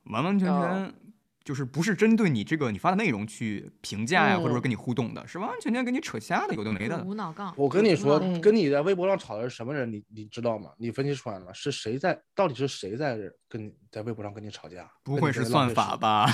[0.06, 1.07] 完完全哦全
[1.48, 7.02] 就是不是针对你这个你发的内容去评价呀，或者说嗯跟你互动的，是完完全全跟你扯瞎的，有的没的。
[7.06, 7.54] 无脑杠。
[7.56, 9.90] 我跟你说嗯，跟你在微博上吵的是什么人？
[9.90, 10.72] 你你知道吗？
[10.78, 11.54] 你分析出来了吗？
[11.54, 12.20] 是谁在？
[12.36, 14.92] 到底是谁在跟你在微博上跟你吵架？
[15.04, 15.46] 不会是？
[15.46, 16.30] 算法吧？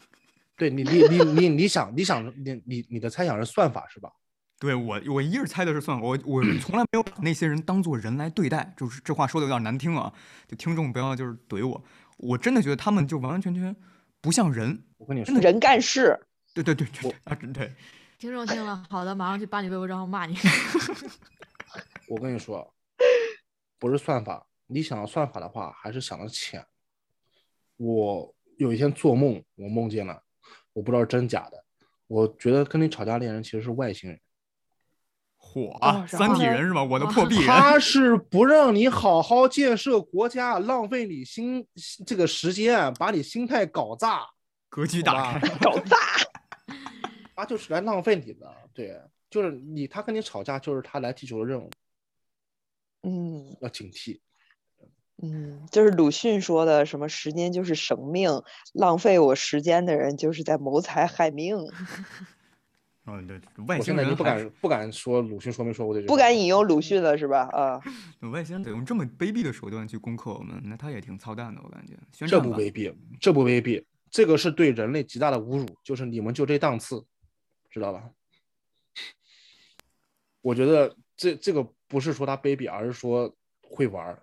[0.56, 4.10] 对你你你你你想你想你你你的猜想是算法是吧？
[4.58, 10.10] 对我，我一直猜的是算法，我我 从来没有把那些人当做人来对待，就是这话说的有点难听啊，
[10.48, 11.84] 就听众不要就是怼我，
[12.16, 13.76] 我真的觉得他们就完完全全
[14.24, 16.18] 不像人，我跟你说，人干事，
[16.54, 17.70] 对对对对对啊，真对，
[18.18, 20.34] 听众听了，好的，马上去扒你微博账号骂你。
[22.08, 22.74] 我跟你说，
[23.78, 26.64] 不是算法，你想要算法的话，还是想的浅。
[27.76, 30.22] 我有一天做梦，我梦见了，
[30.72, 31.62] 我不知道真假的，
[32.06, 34.18] 我觉得跟你吵架的人其实是外星人。
[35.54, 36.82] 火啊，三体人是吧？
[36.82, 41.64] 我的破 壁人，他是不让你好好建设国家，浪费你心
[42.04, 44.26] 这个时间，把你心态搞炸，
[44.68, 45.96] 格局打开，搞炸。
[47.36, 48.52] 他就是来浪费你的。
[48.72, 51.70] 对，就是你，他跟你吵架，就是他来踢球的任务，
[53.04, 54.18] 嗯要警惕。
[55.22, 61.56] 嗯，就是鲁迅说的，什么时间就是生命，浪费我时间的人就是在谋财害命。
[63.06, 67.48] 嗯对，外星我现在已经不人还是敢不敢说鲁迅说没说过这句，不敢引用鲁迅了是吧？
[67.52, 67.80] 啊，
[68.32, 71.94] 外星人得用这么卑鄙的手段去攻克我们，那他也挺操蛋的，我感觉。
[72.26, 77.04] 这不卑鄙，这不卑鄙，这个是对人类极大的侮辱，就是你们就这档次，
[77.70, 78.08] 知道吧？
[80.40, 84.22] 我觉得这这个不是说他卑鄙，而是说会玩儿，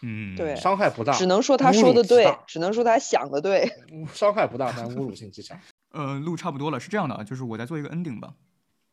[0.00, 3.70] 嗯，对伤害不大，只能说他说的对只能说他想的对。
[4.12, 5.56] 伤害不大，但侮辱性极强。
[5.92, 8.32] 呃，录差不多了，是这样的啊，就是我再做一个 ending 吧。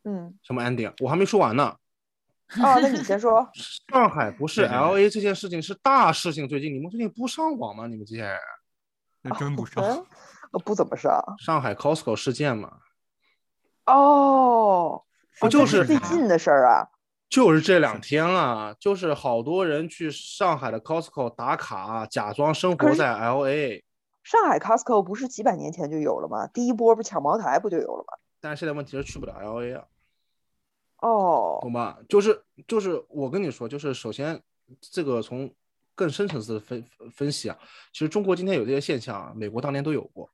[0.04, 0.94] 嗯，什么 ending？
[1.00, 1.76] 我还没说完呢。
[2.56, 3.48] 哦，那你先说。
[3.92, 7.88] 上海不是 L A 这件事情是大事情，最近你们最近不上网吗？
[7.88, 8.38] 你们这些人
[9.22, 9.82] 那真不少。
[9.82, 10.06] 嗯，
[10.52, 11.22] 呃不怎么上。
[11.40, 12.78] 上海 Costco 事件嘛，
[13.86, 15.04] 哦，
[15.40, 16.88] 不就是最近的事儿啊？
[17.30, 23.84] 就是这两天了，就是好多人去上海的 Costco 打卡，假装生活在 L A，
[24.28, 26.46] 上海 Costco 不是几百年前就有了吗？
[26.48, 28.18] 第一波不抢茅台不就有了吗？
[28.42, 29.86] 但是现在问题是去不了 L A 啊，
[30.98, 31.98] 哦，懂吧？
[32.10, 34.44] 就是就是我跟你说，就是首先
[34.82, 35.50] 这个从
[35.96, 37.58] 更深层次的分分析啊，
[37.94, 40.30] 其实中国今天有这些现象啊，美国当年都有过。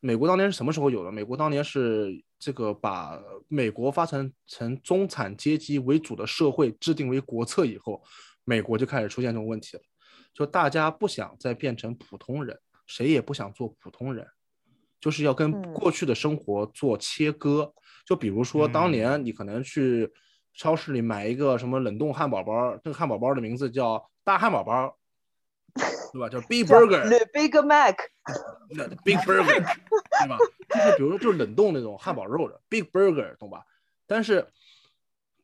[0.00, 1.10] 美国当年是什么时候有的？
[1.10, 8.02] 美国当年是这个把美国发展成中产阶级为主的社会制定为国策以后，
[8.44, 9.82] 美国就开始出现这种问题了，
[10.34, 14.26] 就大家不想再变成普通人，谁也不想做普通人，
[15.00, 17.72] 就是要跟嗯过去的生活做切割。
[18.06, 20.12] 就比如说，当嗯年你可能去
[20.52, 24.96] 超市里买一个什么冷冻汉堡包，这个汉堡包的名字叫大汉堡包，
[26.12, 26.28] 对吧？
[26.28, 27.96] 叫 Big Burger，The Big Mac，
[28.70, 29.46] 那 Big Burger，
[30.20, 30.38] 对吧？
[30.68, 33.64] 就是比如说就是冷冻那种汉堡肉的 Big Burger，懂吧？
[34.06, 34.46] 但是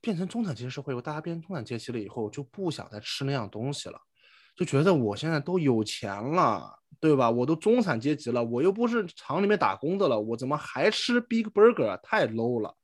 [0.02, 3.98] 变成中产阶级社会后，大家变成中产阶级了以后，就不想再吃那样东西了，
[4.54, 7.30] 就觉得我现在都有钱了，对吧？
[7.30, 11.86] 我都中产阶级了，我又不是厂里面打工的了，我怎么还吃 Big Burger？
[11.86, 12.76] 啊太 low 了。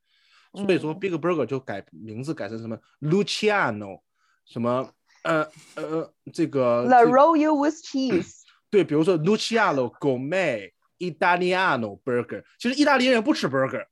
[0.55, 4.01] 所以说嗯，Big Burger 就改名字改成什么 Luciano，
[4.47, 4.91] 什么
[5.23, 13.85] 呃呃这个 La Royal with cheese 对，比如说 Luciano Gourmet Italiano Burger，其实意大利人不吃 burger，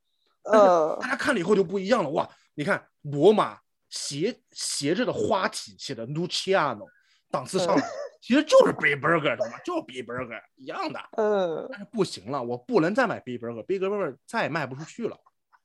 [0.45, 2.09] 呃大，家看了以后就不一样了。
[2.09, 3.59] 哇，你看罗马
[3.91, 6.87] 斜斜着的花体写的 Luciano，
[7.31, 7.83] 档次上来，
[8.25, 9.59] 其实就是 Big Burger，懂吗？
[9.67, 10.99] 就是 Big Burger 一样的。
[11.19, 15.15] 嗯，但是不行了，我不能再买 Big Burger，Big Burger 再也卖不出去了。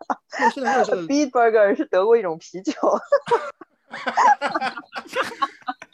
[0.10, 2.74] 我现在认识的 Beat Burger 是德国一种啤酒，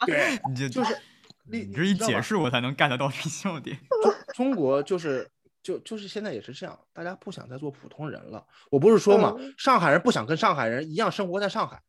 [0.06, 0.98] 对，你这就是
[1.44, 3.78] 你你这一解释，我才能 get 到这个笑点。
[4.02, 5.30] 中中国就是
[5.62, 8.44] 就就是现在也是这样，大家不想再做普通人了。
[8.72, 11.80] 我不是说嘛，嗯上海人不想跟上海人一样生活在上海，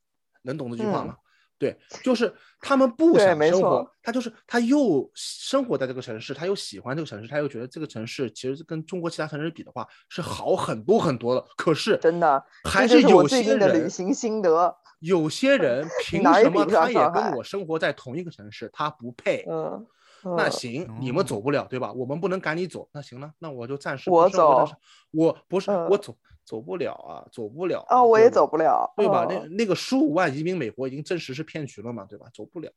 [0.43, 1.17] 能懂这句话嗯吗？
[1.59, 11.43] 对，就是他们不对想生活没错，他就是他又生活在这个城市，他又喜欢这个城市，他又觉得这个城市其实跟中国其他城市比的话是好很多很多的。
[11.57, 14.75] 可是真的，还是有些人的旅人，行心得。
[14.99, 19.45] 有些人 凭什么他也跟我生活在同一个城市，他不配？
[19.47, 19.85] 嗯，
[20.25, 21.93] 嗯那行，你们哦走不了，对吧？
[21.93, 24.67] 我们不能赶你走，那行了，那我就暂时我走，
[25.11, 26.15] 我不是嗯我走
[26.47, 29.27] 走不了啊，走不了哦，啊我也走不了，对吧？
[29.29, 29.55] 那嗯。
[29.57, 32.25] 那个十五万移民美国已经证实是骗局了嘛，对吧？
[32.33, 32.71] 走不了，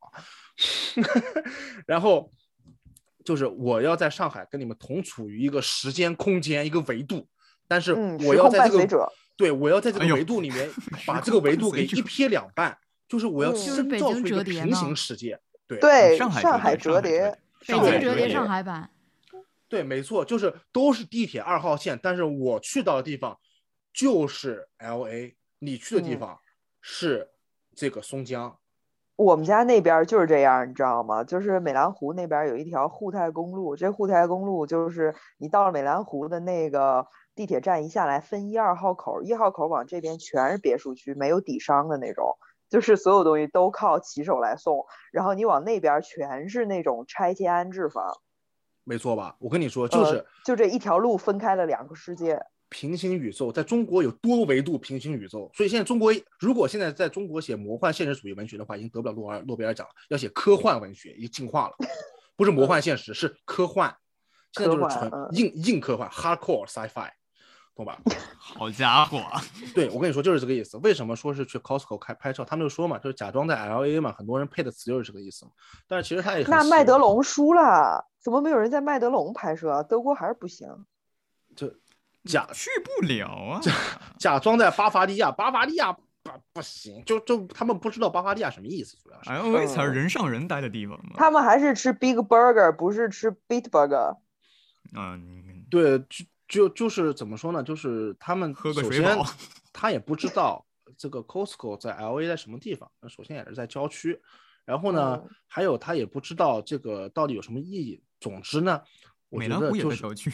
[1.87, 2.29] 然后
[3.23, 7.25] 就是我要在上海跟你们同处于一个时间空间一个维度，
[7.65, 10.69] 但是嗯我要在这个对我要在这个维度里面
[11.07, 13.53] 把这个维度给一撇两半，就是我要嗯。
[13.53, 17.31] 就是深造出一个平折叠呢行世界，对对上海上海折叠，
[17.65, 18.29] 北上海京折叠折叠。
[18.33, 18.89] 上海版，
[19.69, 23.39] 对，没错，就是都是地铁二号线，但是我去到的地方
[23.93, 26.39] 就是 L A，你去的地嗯方
[26.81, 27.31] 是
[27.75, 28.57] 这个松江。
[29.17, 31.23] 我们家那边就是这样，你知道吗？
[31.23, 42.35] 就是美兰湖那边有一条沪太公路，这沪太公路就是你到了美兰湖的那个地铁站一下来，分一二号口，一号口往这边全是别墅区，没有底商的那种，
[42.67, 48.17] 就是所有东西都靠骑手来送，然后你往那边全是那种拆迁安置房，
[48.83, 49.35] 没错吧？
[49.37, 52.41] 我跟你说，就呃是就这一条路分开了两个世界。
[52.71, 61.75] 平行宇宙，在中国有多维度平行宇宙，所以现在中国如果现在在中国写魔幻现实主义文学的话，已经得不了诺尔诺贝尔奖了，要写科幻文学，已经进化了，
[62.37, 63.93] 不是魔幻现实，是科幻，
[64.53, 67.09] 现在就是纯硬硬科幻 （hardcore sci-fi），
[67.75, 67.99] 懂吧？
[68.39, 69.21] 好家伙，
[69.75, 70.77] 对我跟你说就是这个意思。
[70.77, 72.45] 为什么说是去 Costco 开拍照？
[72.45, 75.51] 他们就说嘛，就是假装在 L A 嘛，很多人配的词就是这个意思嘛。
[75.87, 79.83] 但是其实他也那麦德龙输了，怎么没有人在麦德龙拍摄啊？
[79.83, 80.67] 德国还是不行。
[82.23, 83.61] 就假去不了啊！
[84.19, 86.01] 假装在巴伐利亚，巴伐利亚不
[86.53, 89.29] 不行，就就他们不知道巴伐利亚什么意思，主要是。
[89.31, 91.13] L A 才是人上人待的地方嘛。
[91.15, 94.17] 他们还是吃 Big Burger，不是吃 Beat Burger。
[94.95, 97.63] 嗯，对，就就就是怎么说呢？
[97.63, 99.25] 就是他们喝个首先水饱
[99.73, 100.63] 他也不知道
[100.95, 104.21] 这个 Costco 在 L A 在什么地方，那首先也是在郊区，
[104.63, 108.03] 然后呢，嗯还有他也不知道这个到底有什么意义。
[108.19, 108.79] 总之呢，
[109.29, 110.31] 我觉得就是。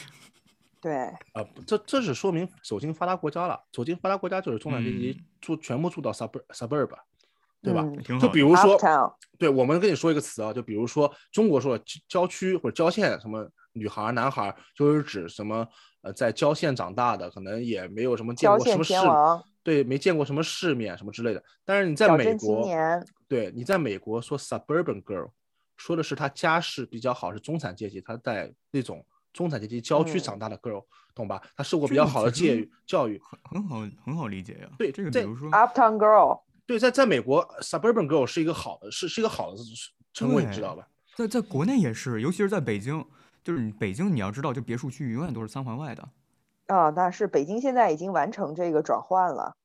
[0.81, 0.93] 对，
[1.33, 3.59] 啊，这这是说明走进发达国家了。
[3.71, 6.89] 走进发达国家就是中产阶级嗯住全部住到 suburb suburb，
[7.61, 7.81] 对吧？
[7.81, 8.25] 嗯挺好。
[8.25, 8.77] 就比如说，
[9.37, 15.67] 对我们跟你说一个词啊，就比如说中国说的郊郊区或者郊县，什么女孩儿男孩儿，就是指什么
[16.01, 18.93] 呃在郊县长大的，可能也没有什么见过什么世，
[19.63, 21.43] 对，没见过什么世面什么之类的。
[21.65, 22.67] 但是你在美国，
[23.27, 25.29] 对，你在美国说 suburban girl，
[25.75, 29.05] 说的是她家世比较好，是中产阶级，她在那种
[29.37, 30.83] 中产阶级郊区嗯长大的 girl，、
[31.13, 31.39] 懂吧？
[31.55, 33.21] 她受过比较好的教育教育。
[33.23, 34.69] 很很好，很好理解呀。
[34.79, 39.57] 对这个比如说，Uptown Girl，对，在在美国 suburban girl 是一个好的，是是一个好的
[40.11, 40.87] 称谓，你知道吧？
[41.15, 43.05] 在在国内也是，尤其是在北京，
[43.43, 46.09] 就是你北京你要知道，就别墅区永远都是三环外的。
[46.65, 49.55] 啊，那是北京现在已经完成这个转换了，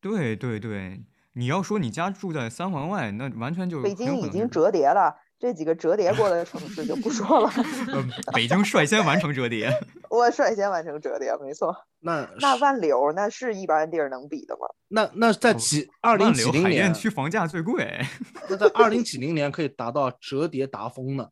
[0.00, 1.02] 对对对，
[1.32, 5.14] 你要说你家住在三环外，那完全就北京已经折叠了。
[5.38, 7.50] 这几个折叠过的城市就不说了，
[7.94, 9.70] 嗯，北京率先完成折叠，
[10.10, 11.74] 我率先完成折叠，没错。
[12.00, 14.66] 那那万柳那是一般地儿能比的吗？
[14.88, 18.04] 那那在几二零万柳海几零年淀，区房价最贵。
[18.50, 21.28] 那在二零几零年可以达到折叠达峰呢？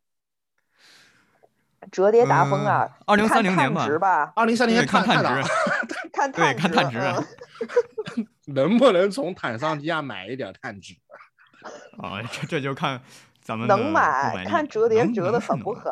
[1.91, 5.49] 折叠达峰啊，二零看三零年吧碳值，吧，二零三零，年看碳碳值，
[6.13, 6.97] 看对，碳值，看碳值。
[8.15, 10.93] 嗯能不能从坦桑尼亚买一点碳值？
[12.01, 13.01] 啊，这这就看
[13.47, 15.89] 咱们能买，看折叠折的狠不狠，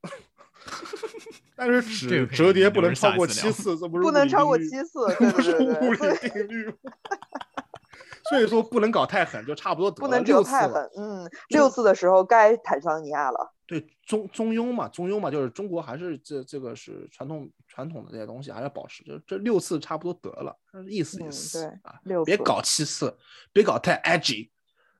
[1.54, 6.72] 但是这个可以只折叠不能超过七次，这不是不能超过七次， 对不是对对物，理定律吗。
[8.30, 10.62] 所以说不能搞太狠，就差不多得不能了六次了。
[10.62, 10.90] 折太狠。
[10.96, 13.52] 嗯，六次的时候该坦桑尼亚了。
[13.66, 20.56] 对中中庸嘛，中庸嘛，就是中国还是这这个是传统传统的这些东西还要保持，就这六次差不多得了，
[20.88, 23.16] 意思意嗯思、对啊，六别搞七次，
[23.52, 24.50] 别搞太 edgy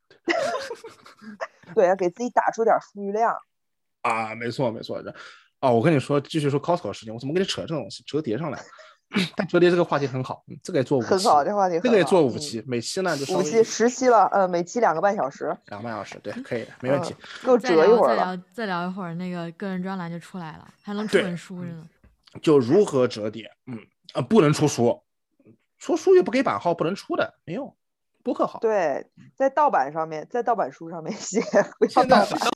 [1.74, 3.36] 对，要给自己打出点富裕量。
[4.02, 5.02] 啊，没错没错。
[5.02, 5.14] 这
[5.60, 8.62] 啊，我跟你说，继续说 Costco 的事情，我怎么跟你扯这种东西折叠上来？
[9.36, 17.14] 但折叠这个话题很好，嗯，这个也做五期，很好，这话题这个也做五期，每期呢就是五期十期了，呃，每期两个半小时，两个半小时，对，可以的，没问题。
[17.44, 21.88] 够再聊再折一会儿再聊一会儿，那个个人专栏就出来了，还能出本书着呢。
[22.42, 23.78] 就如何折叠，嗯
[24.12, 25.00] 啊，不能出书，
[25.78, 27.74] 出书又不给版号，不能出的，没用。
[28.26, 29.06] 播客好，对，
[29.36, 31.40] 在盗版上面，在盗版书上面 写，
[31.94, 32.08] 盗版。
[32.08, 32.48] 盗版书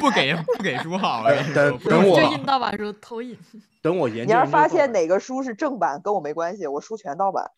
[0.00, 3.36] 不给不给书号，我跟你说等等我最近盗版书偷印，
[3.82, 4.24] 等我研究。
[4.26, 7.50] 你要是发现，哪个书是正版，跟我没关系，我书全盗版。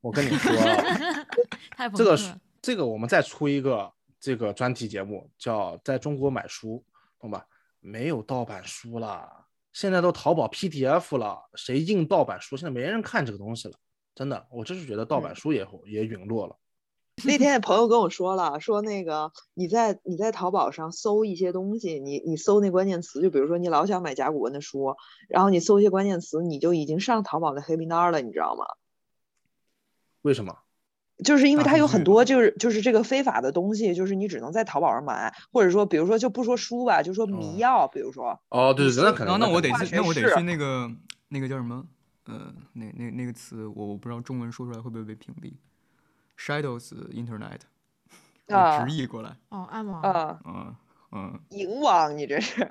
[0.00, 0.52] 我跟你说
[1.96, 2.16] 这个。
[2.62, 6.82] 这个我们再出一个这个专题节目，叫在中国买书，
[7.20, 7.44] 懂吧？
[7.80, 9.30] 没有盗版书了，
[9.74, 12.56] 现在都淘宝 PDF 了，谁印盗版书？
[12.56, 13.74] 现在没人看这个东西了，
[14.14, 16.56] 真的，我真是觉得盗版嗯书也也陨落了。
[17.22, 24.96] 那天朋友跟我说了，说那个你在你在淘宝上搜一些东西，你你搜那关键词，就比如说你老想买甲骨文的书，
[25.28, 28.64] 然后你搜一些关键词，你就已经上淘宝的黑名单儿了，你知道吗？
[30.22, 30.58] 为什么？
[31.24, 39.38] 就是因为它有很多就是就是这个非法的东西，就是你只能在淘宝上买，或者说比如说就不说书吧，就说哦迷药，比如说哦，对对，那可能。
[39.38, 40.90] 那我得那我得去那个
[41.28, 41.86] 那个叫什么？
[42.24, 45.52] 呃，那那那个词我我不知道中文说出来会不会被屏蔽。
[46.38, 47.60] Shadows Internet，
[48.86, 50.02] 直译过来，哦，暗网。
[50.02, 50.74] 啊，嗯
[51.12, 51.40] 嗯。
[51.50, 52.62] 影网，你这是。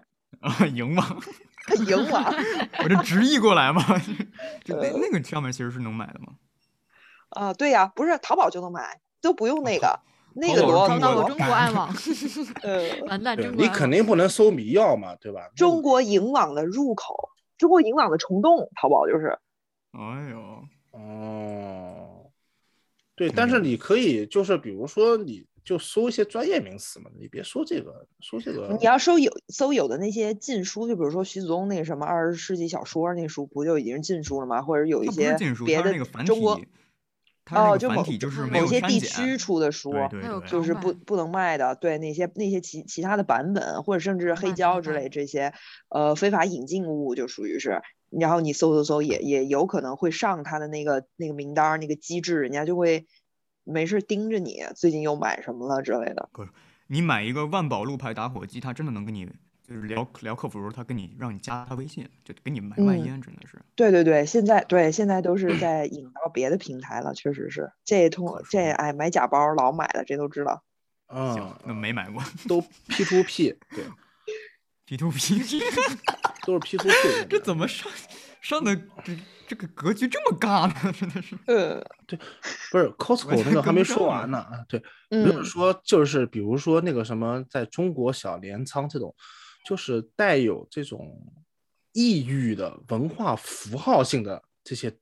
[0.42, 1.22] 啊，影网，
[1.88, 2.24] 影网。
[2.84, 3.82] 我这直译过来嘛，
[4.66, 6.34] 就那那个上面其实是能买的吗。
[7.30, 10.00] 啊，对呀，不是淘宝就能买，都不用那个
[10.36, 11.90] 那个多中国的到我中国暗网，
[12.62, 15.50] 呃完蛋，中国你肯定不能搜迷药嘛，对吧？
[15.56, 19.40] 中国影网的入口，中国影网的虫洞，淘宝就是。
[19.94, 21.73] 哎呦，哦，
[23.16, 28.76] 对，但是你可以就是比如说，你就搜一些专业名词嘛，你别说这个，说这个。
[28.80, 34.62] 你要搜有搜有的那些禁书，就比如说徐子东那个什么二十世纪小说那书，不就已经是禁书了吗？
[34.62, 36.60] 或者有一些，别的它是那个繁中国，
[37.46, 45.54] 它哦，就某个繁体，就是没某些地区出的书，对对对，就是不不能卖的，对那些那些其其他的版本，或者甚至黑胶之类这些，
[45.90, 47.82] 呃，非法引进物就属于是，
[48.20, 53.06] 然后你搜搜搜也也有可能会上他的那个那个名单那个机制，人家就会
[53.64, 56.30] 没事盯着你最近又买什么了之类的。
[56.34, 56.50] 不是
[56.88, 59.26] 你买一个万宝路牌打火机，他真的能跟你
[59.66, 63.58] 就是聊聊客服时候，他跟你让你加他微信，就给你买卖嗯烟，真的是。
[63.76, 70.64] 对对对，现在对现在都是在引到别的平台了，确实是这通可这说哎买假包老买的，这都知道。
[71.08, 73.86] 嗯，，那没买过都 P to P，对，
[74.86, 75.40] P to P，
[76.46, 77.26] 都是 P to P。
[77.30, 77.92] 这怎么上
[78.42, 79.18] 上的这
[79.48, 80.94] 这个格局这么尬呢？
[80.94, 81.38] 真的是。
[81.48, 81.82] 呃，
[82.72, 84.66] 不是 Costco 那个还没说完呢啊？
[84.68, 89.16] 对，没有嗯，说就是比如说那个什么，在中国小镰仓这种，
[89.66, 91.18] 就是带有这种
[91.94, 94.94] 异域的文化符号性的这些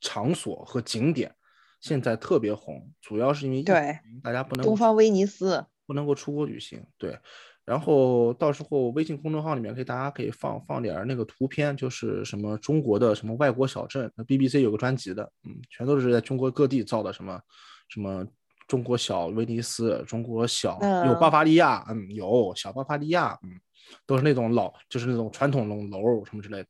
[0.00, 1.32] 场所和景点，
[1.80, 7.20] 现在特别红，主要是因为疫对情大家不能东方威尼斯，不能够出国旅行，对。
[7.64, 17.40] 然后到时候微信公众号里面可以大家可以放放点儿那个图片，就是什么中国的什么外国小镇，那 BBC 有个专辑的，嗯，全都是在中国各地造的什么
[17.88, 18.26] 什么
[18.66, 21.30] 中国小威尼斯，中国小有巴嗯。
[21.30, 23.60] 伐利亚，嗯，有小巴伐利亚，嗯，
[24.06, 26.68] 都是那种老就是那种传统楼楼什么之类的，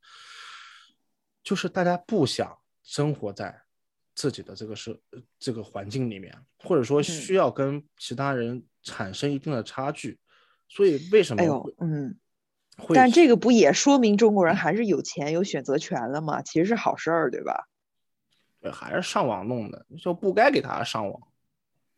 [1.43, 3.59] 就是大家不想生活在
[4.13, 4.99] 自己的这个是
[5.39, 10.19] 这个环境里面，或者说需要跟其他人产生一定的差距，
[10.73, 12.15] 所以为什么哎呦，嗯，
[12.95, 16.41] 但这个不也说明中国人还是有钱有选择权了吗？
[16.41, 17.67] 其实是好事儿，对吧？
[18.61, 21.21] 对还是上网弄的，就不该给他上网。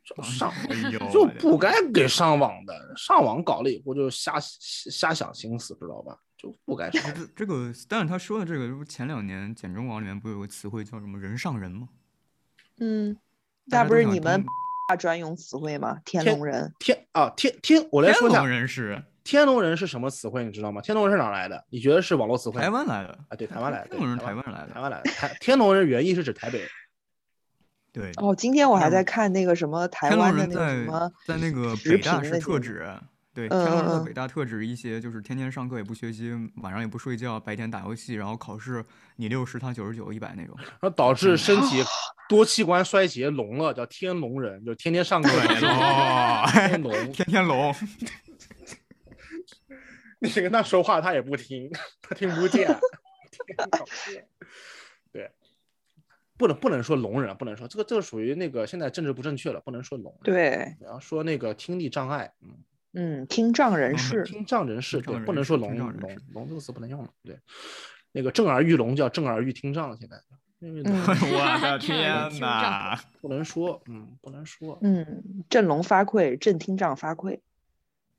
[0.04, 6.18] 就上 哎呦，就不该给上网的，上网搞了以后就瞎瞎想心思，知道吧？
[6.36, 7.14] 就不该上。
[7.14, 11.88] 这这个，但是他说的这个，不前两年简中网里面不是有个词汇叫什么“人上人”吗？
[12.80, 13.16] 嗯，
[13.66, 14.44] 那不是你们
[14.96, 16.00] 专用词汇吗？
[16.06, 16.74] 天天龙人。
[16.80, 20.82] 天啊天天，我来说一下天龙，人是天龙人是什么词汇，你知道吗？
[20.82, 21.64] 天龙人是哪来的？
[21.70, 22.60] 你觉得是网络词汇？
[22.60, 23.90] 台湾来的，啊，对，台湾来的。
[23.90, 25.12] 天龙人台湾来的台湾来的。
[25.12, 26.62] 台天龙人原意是指台北。
[27.92, 32.86] 对，哦，今天我还嗯在看那个什么台湾的那个什么，在那个北大是特指，
[33.34, 38.84] 对，嗯天龙人在嗯北大特指一些就是天天上课也不学习，晚上也不睡觉，白天打游戏，然后考试
[39.16, 40.56] 你六十他九十九一百那种。
[40.60, 41.84] 然后导致身体
[42.30, 46.94] 多器官衰竭聋了，叫天龙人，就天天上课天龙。
[47.12, 47.74] 天天聋，
[50.22, 51.70] 你跟他说话，他也不听，
[52.02, 52.68] 他听不见。
[53.34, 54.28] 听不见
[55.12, 55.30] 对，
[56.38, 62.56] 不能不能说聋人，不能说这个这个属于那个现在政治不正确了，不能说聋人。，对，然后说那个听力障碍，嗯，
[62.94, 64.24] 嗯，听障人嗯士。
[64.24, 65.92] 听障人士，对，不能说聋聋
[66.34, 67.40] 聋这个词不能用了，对。
[68.12, 70.16] 那个震耳欲聋叫震耳欲听障，现在
[70.60, 72.98] 我的 天天哪！
[73.20, 74.78] 不能说，嗯，不能说。
[74.82, 77.40] 嗯，振聋发聩，震听障发聩。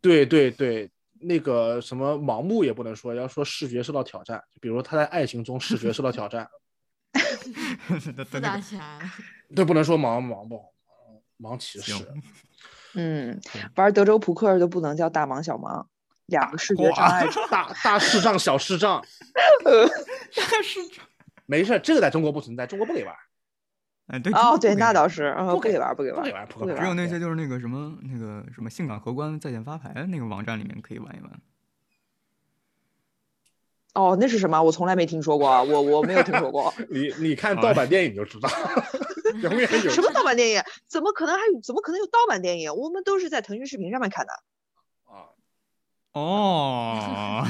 [0.01, 6.49] 对对对，那个什么盲目也不能说，要说视觉受到挑战，比如他在爱情中视觉受到挑战，
[8.27, 8.77] 复杂起。
[9.55, 10.67] 对，不能说盲盲不好，
[11.39, 11.93] 盲歧视。
[12.95, 13.41] 行嗯，
[13.77, 15.85] 玩德州扑克都不能叫大盲小盲，
[16.27, 17.27] 两个视觉障碍。
[17.51, 19.05] 大大视障小视障，
[19.65, 21.05] 大视障
[21.47, 23.15] 没事，这个在中国不存在，中国不给玩，
[24.07, 26.33] 哎，对哦，对，那倒是，嗯，不给玩，不给玩不给。
[26.33, 31.31] 玩不给牌，只有那些就是那个什么那个什么性感荷官在线发牌那个网站里面可以玩一玩。
[33.95, 34.61] 哦，那是什么？
[34.61, 36.73] 我从来没听说过，我我没有听说过。
[36.91, 38.49] 你你看盗版电影就知道，
[39.43, 40.63] 永远有什么盗版电影？
[40.89, 41.61] 怎么可能还有？
[41.61, 42.73] 怎么可能有盗版电影？
[42.75, 44.33] 我们都是在腾讯视频上面看的。
[45.05, 45.29] 啊！
[46.13, 47.45] 哦，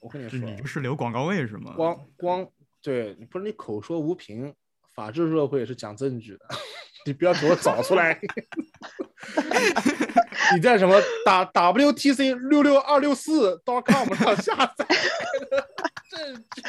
[0.00, 1.72] 我跟你说，你不是留广告位是吗？
[1.76, 2.46] 光光
[2.82, 4.54] 对你不是你口说无凭，
[4.94, 6.46] 法治社会是讲证据的，
[7.06, 8.20] 你不要给我找出来。
[10.54, 14.84] 你在什么打 WTC 六六二六四 .com 上下载
[15.50, 15.68] 的
[16.10, 16.62] 证据？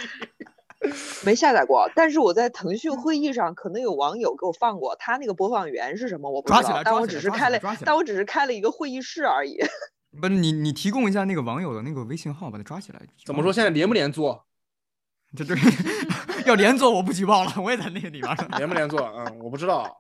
[1.26, 9.58] 没下载过，但是我在腾讯会议上可能有网友给我放过，他那个播放源是什么我不知抓起来，道但我只是开了但我只是开了一个会议室而已。
[10.22, 13.02] 不是你你提供一下那个网友的那个微信号，把他抓起来。
[13.26, 13.52] 怎么说？
[13.52, 14.46] 现在连不连坐？
[15.36, 15.56] 这这
[16.48, 18.36] 要连坐我不举报了，我也在那个里边。
[18.58, 19.02] 连不连坐？
[19.02, 19.98] 嗯，我不知道，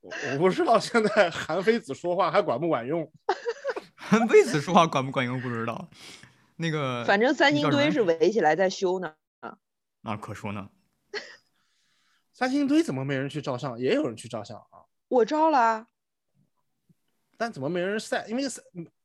[0.00, 3.10] 我我不知道现在韩非子说话还管不管用。
[3.94, 5.88] 韩非子说话管不管用不知道。
[6.56, 9.12] 那个反正三星堆是围起来在修呢。
[10.02, 10.68] 啊，可说呢。
[12.32, 13.78] 三星堆怎么没人去照相？
[13.78, 15.86] 也有人去照相啊，我照了啊，
[17.36, 18.26] 但怎么没人晒？
[18.26, 18.62] 因为是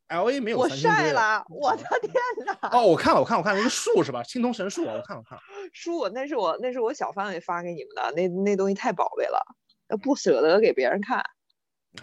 [0.08, 2.14] L A 没有我三星堆晒了，我的天
[2.46, 2.70] 哪！
[2.72, 4.24] 哦，我看了，我看了，我看了那个树是吧？
[4.24, 5.44] 青铜神树啊，我看了，我看了。
[5.74, 9.40] 叔，我那是我那是我小范围发给你们的，那那东西太宝贝了，
[9.88, 11.24] 呃不舍得给别人看。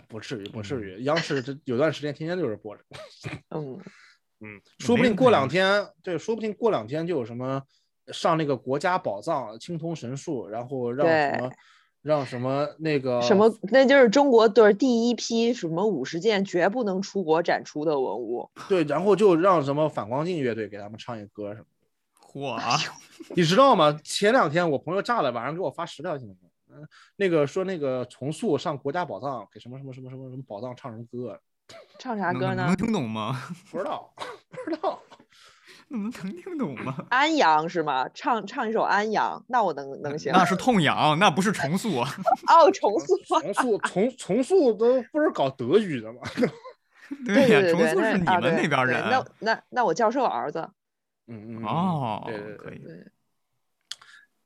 [0.09, 1.05] 不至于，不至于。
[1.05, 2.85] 央视这有段时间天天就是播着，
[3.51, 3.81] 嗯，
[4.41, 7.63] 嗯，说不定过两天，对，说不定过两天就有什么
[8.09, 11.51] 上那个国家宝藏青铜神树，然后让什么
[12.03, 18.51] 让什么那个什么那就是中国的第一批什么五十件绝不能出国展出的文物。
[18.69, 21.67] 对，然后就让什么反光镜乐队给他们唱一歌什么。
[22.21, 22.77] 嚯啊！
[23.37, 23.97] 你知道吗？
[24.03, 26.37] 前两天我朋友炸了，晚上给我发十条新闻，
[26.73, 31.41] 嗯，那个说那个重塑上国家宝藏给什么什么什么什么什么宝藏唱什么歌，
[31.99, 32.77] 唱啥歌呢能？
[32.77, 33.41] 听懂吗？
[33.71, 34.13] 不知道，
[34.51, 35.01] 不知道。
[35.89, 36.97] 能能听懂吗？
[37.11, 38.09] 安阳是吗？
[38.15, 40.33] 唱唱一首安阳，那我能能行。
[40.33, 42.09] 那是痛痒，那不是重塑啊。
[42.49, 43.17] 哦，重塑。
[43.27, 46.21] 重塑重重塑都不是搞德语的吗？
[47.27, 49.03] 对呀，重塑是你们那边对人。
[49.11, 50.69] 那那那我教授儿子。
[51.27, 52.57] 嗯嗯嗯哦对对，对。
[52.57, 53.07] 可以，对，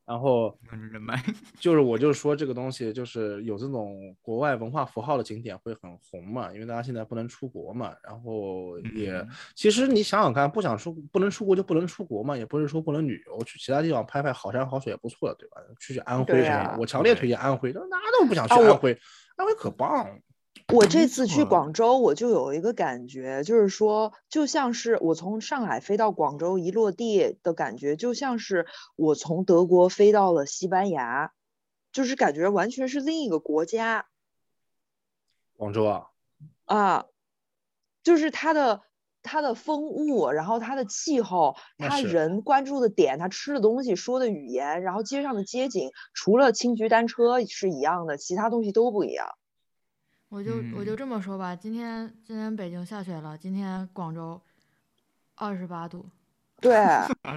[0.08, 0.58] 然后
[0.90, 1.22] 人脉。
[1.60, 15.56] 就是我就说这个东西就是有这种国外文化符号的景点会很红嘛，因为大家现在不能出国嘛，然后也、嗯其实你想想看，不想出不能出国就不能出国嘛，也不是说不能旅游，去其他地方拍拍好山好水也不错的，对吧？
[15.78, 17.86] 去去安徽什么我强烈推荐安徽，大家
[18.18, 18.98] 都不想去安徽，
[19.36, 20.16] 安徽可棒了。
[20.70, 31.32] 我这次去广州，我就有一个感觉，就是说，就像是我从上海飞到广州一落地的感觉，就像是我从德国飞到了西班牙，
[31.90, 34.08] 就是感觉完全是另一个国家。
[35.56, 36.06] 广州啊，
[36.66, 37.06] 啊，
[38.02, 38.82] 就是它的
[39.22, 49.26] 它的风物，然后它的气候，它人关注的点，它吃的东西，说的语言，然后街上的街景，除了青桔单车是一样的，其他东西都不一样。
[50.28, 54.40] 我就我就嗯这么说吧，今天今天北京下雪了，今天广州
[55.34, 56.06] 二十八度，
[56.60, 56.76] 对，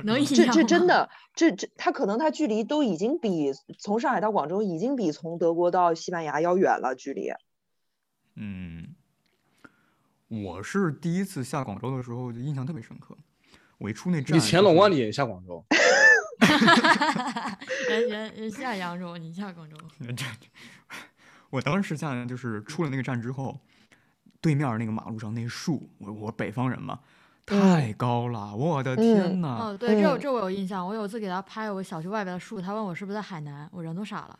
[0.03, 7.31] 能一这样吗这真的，这这它可能它距离都已经比从上海到广州已经比从德国到西班牙要远了，距离。
[8.35, 8.95] 嗯，
[10.27, 13.17] 我是第一次下广州的时候就印象特别深刻。
[13.77, 15.63] 我一出那站，你乾隆啊，你也下广州？
[17.89, 20.25] 人人人下扬州，你下广州，这这，
[21.51, 23.59] 我当时下来就是出了那个站之后，
[24.41, 26.99] 对面那个马路上那树，我我北方人嘛，
[27.45, 29.57] 太高了，我的天嗯呐！
[29.61, 34.39] 哦，对，这嗯这我有印象，我有次给他拍我小区外边的树，他问我是不是在海南，我人都傻了。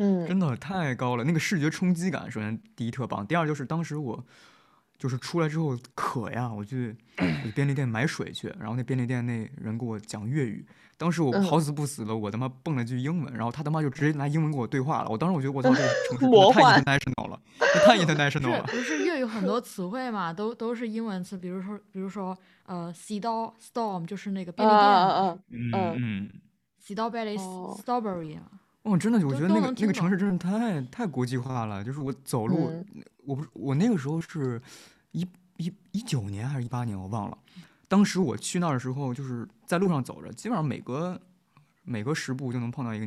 [0.00, 4.24] 嗯真的太高了，那个视觉冲击感，首先第一特棒，第二就是当时我
[4.98, 11.42] 就是出来之后渴呀，我去我便利店买水去，然后那便利店那人给我讲粤语，当时我嗯。
[11.44, 15.88] 好死不死的，我他妈蹦了句英文，然后他他妈就直接拿英文跟我对话了，我当时我觉得我操，这个
[16.18, 17.40] 城市太 international 了，
[17.86, 18.64] 太 international 了。
[18.64, 22.36] 不是粤语很多词汇嘛，都都是英文词，比如说比如说
[22.66, 25.38] 呃，洗刀 storm 就是那个便利店啊啊嘛，啊！
[25.50, 26.30] 嗯嗯嗯，
[26.76, 27.78] 洗刀 belly 哦。
[27.80, 28.42] strawberry 嘛。
[28.82, 34.58] 哦，真的，我觉得那个那个城市真的太太国际化了，就是我走路，嗯我不是我那个时候是
[35.12, 35.20] 一
[35.58, 37.36] 一一九年还是一八年，我忘了。
[37.86, 41.20] 当时我去那儿的时候，就是在路上走着，基本上每隔
[41.82, 43.06] 每隔十步就能碰到一个，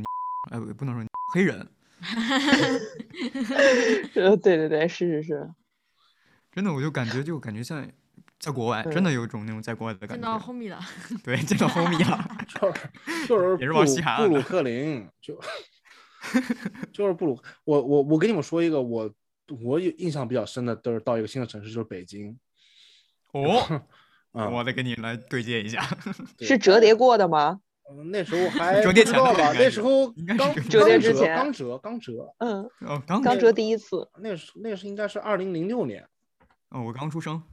[0.51, 1.03] 哎，也不能说
[1.33, 1.67] 黑人，
[4.13, 5.51] 呃，对对对，是是是。
[6.53, 7.83] 真的，我就感觉就感觉像
[8.37, 10.45] 在国外，真的有一种那种在国外的感觉见到觉。
[10.45, 10.79] homie 了，
[11.23, 12.37] 对，见到 homie 了。
[12.59, 15.41] 就是就是也是布鲁往西海岸布鲁克林，就
[16.91, 17.41] 就是布鲁。
[17.63, 19.09] 我我我跟你们说一个我
[19.63, 22.37] 我有印象比较深的，都是到一个新的城市，就是北京。
[23.33, 23.81] 哦，
[24.33, 25.81] 啊、我得给你来对接一下。
[26.39, 27.59] 是折叠过的吗？
[27.93, 29.51] 嗯那时候还 折叠前吧？
[29.53, 34.07] 那时候应该是刚折叠之前刚折刚折，嗯，哦，刚刚折第一次。
[34.19, 36.07] 那是那是应该是二零零六年。
[36.69, 37.43] 哦，我刚出生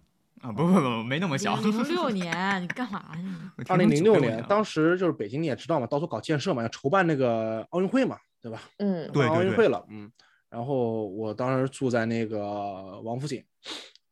[0.40, 1.56] 啊，不不不，没那么小。
[1.56, 3.52] 零六年，你干嘛呢？
[3.56, 8.62] 我二零零六96年，当时就是北京你也知道嘛，到处搞建设嘛，要筹办那个奥运会嘛，对吧？
[8.78, 10.12] 嗯，对奥运会了，嗯。
[10.50, 13.44] 然后我当时住在那个王府井，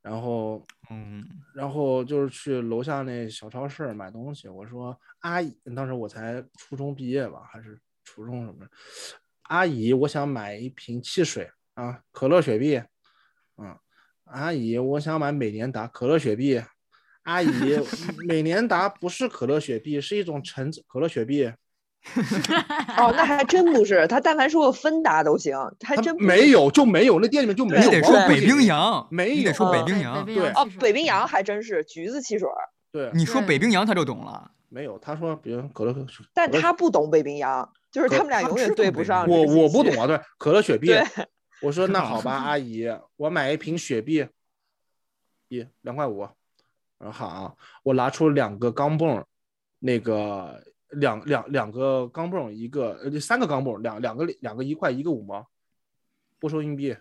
[0.02, 1.24] 然后嗯，
[1.54, 4.48] 然后就是去楼下那小超市买东西。
[4.48, 8.70] 我说阿姨，当时我才初中毕业吧，还是初中什么的。
[9.44, 12.76] 阿姨，我想买一瓶汽水啊，可乐、雪碧。
[13.56, 13.78] 嗯，
[14.24, 16.62] 阿姨，我想买美年达可乐、雪碧。
[17.24, 17.48] 阿姨，
[18.28, 21.52] 美年达不是可乐、雪碧，是一种橙子可乐、雪碧。
[22.96, 27.82] 哦，那还真不是，他但凡说个芬达都行，还真没有，就没有，那店里面就没有。
[27.82, 30.24] 你得说北冰洋，没你得说北哦冰洋。
[30.24, 32.48] 对哦北冰洋还真是橘子汽水，
[32.92, 34.50] 对，你说北冰洋他就懂了。
[34.68, 34.98] 没有。
[34.98, 35.94] 他说，比如可乐，
[36.34, 39.26] 但他不懂北冰洋，就是他们俩永远对不上。
[39.28, 39.92] 我我不懂。
[40.00, 40.92] 啊，对，可乐、雪 碧。
[41.62, 42.86] 我说那好吧， 阿姨，
[43.16, 44.26] 我买一瓶雪碧，
[45.48, 46.28] 一两块五。
[46.98, 47.52] 我说好啊，
[47.82, 49.22] 我拿出两个钢镚，
[49.78, 50.62] 那个
[50.96, 55.46] 两两两个钢镚儿，一个呃三个钢镚儿，两两个两个一块，一个五毛，
[56.38, 56.96] 不收硬币。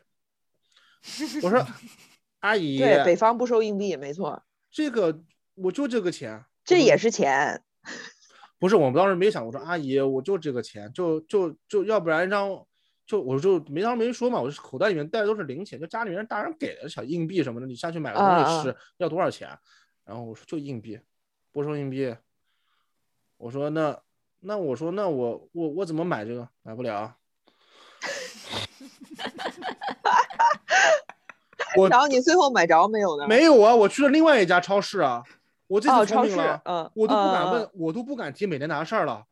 [1.43, 1.65] 我说
[2.41, 5.21] 阿姨，对，北方不收硬币，没错，这个
[5.55, 7.63] 我就这个钱，这也是钱。
[8.59, 12.49] 不是我们当时没想，我说阿姨，我就这个钱，就就就要不然让
[13.05, 19.47] 就我就没当时没说嘛，我口袋里面带的都是零钱，就家里面大人给的小硬币什么的，你下去买个东西吃要多少钱？
[20.03, 20.99] 然后我说就硬币，
[21.51, 22.15] 不收硬币。
[23.37, 23.97] 我说那
[24.41, 26.47] 那我说那我我我怎么买这个？
[26.63, 27.15] 买不了。
[31.77, 33.27] 我然后你最后买着没有呢？
[33.27, 35.23] 没有啊，我去了另外一家超市啊，
[35.67, 39.25] 我这哦，次聪超市明了，，嗯，我都不敢嗯问，，我都不敢提美年达事儿了。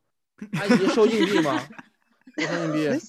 [0.53, 1.61] 阿姨收硬币吗？
[2.35, 2.89] 不收硬币。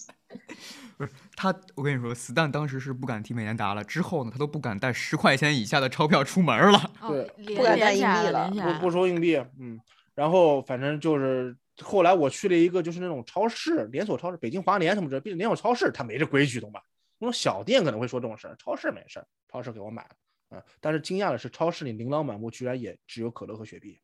[0.97, 6.78] 不是他，我跟你说，死蛋当时是不敢提美年达了，之后呢，他都不敢带十块钱以下的钞票出门了。
[7.01, 7.24] 哦对
[7.57, 8.90] 不敢带硬币了不不。
[8.90, 9.80] 收硬币，嗯，
[10.15, 16.83] 然后反正就是后来我去了一个就是那种超市连锁超市，北京华联什么之类的连锁超市，它没这规矩，懂吧？
[17.19, 20.11] 那种小店可能会说这种事儿，超市没事儿，超市给我买了，
[20.51, 23.99] 嗯，但是惊讶的是，超市里琳琅满目，居然也只有可乐和雪碧。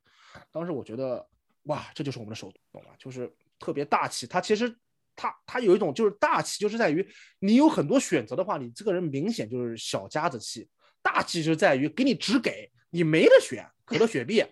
[0.51, 1.27] 当时我觉得，
[1.65, 2.91] 哇，这就是我们的首都，懂吧？
[2.99, 4.27] 就是特别大气。
[4.27, 4.75] 它其实
[5.15, 7.07] 它它有一种就是大气，就是在于
[7.41, 10.69] 你有很多选择的话，你这个人明显就是小家子气。
[11.03, 14.45] 大气就在于给你只给，你没得选，可乐、雪碧，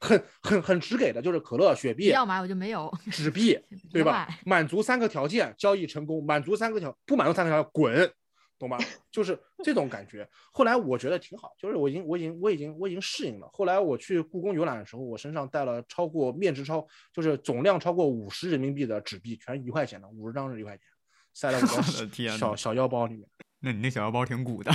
[0.00, 3.58] 很很很直给的，就是可乐、雪碧、要买我就没有，纸币，
[3.92, 4.28] 对吧？
[4.44, 8.12] 满足三个条件，交易成功；满足三个条，不满足三个条件，滚。
[8.56, 8.78] 懂吗？
[9.10, 10.26] 就是这种感觉。
[10.52, 13.50] 后来我觉得挺好，就是我已经我已经我已经我已经适应了。
[13.52, 20.86] 后来我去故宫游览的时候，我身上带了超过面值超就是总量超过五十人民币的纸币，全是一块钱的，五十张是一块钱，
[21.34, 23.28] 塞在我我的 的天呐小小腰包里面。
[23.58, 24.72] 那你那小腰包挺鼓的。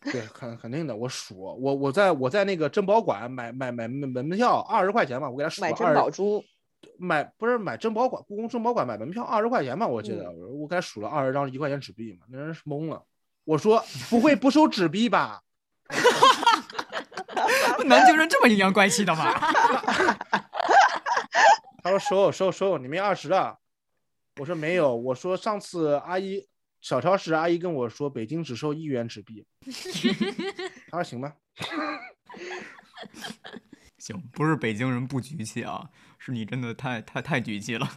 [0.00, 6.44] 对，肯肯定的，我数我我在我在那个珍宝馆买买买门门票二十块钱嘛，我给他数买珍二宝珠，
[6.96, 13.02] 买不是买珍宝馆，故宫珍宝馆买门票二十块钱嘛，我记得、嗯我给他数了二十张一块钱纸币嘛，那人是懵了。
[13.44, 15.40] 我说不会不收纸币吧？
[17.86, 19.32] 南京人这么阴阳怪气的吗？
[21.82, 23.56] 他说收收收，你没二十啊？
[24.38, 26.46] 我说没有，我说上次阿姨
[26.80, 29.44] 小超市阿姨跟我说北京只收一元纸币。
[30.90, 31.34] 他说行吧，
[33.98, 37.88] 行，不是北京人不局气啊，是你真的太太太局气了。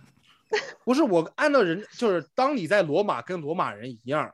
[0.84, 4.29] 不是我按照人就是当你在罗马跟罗马人一样，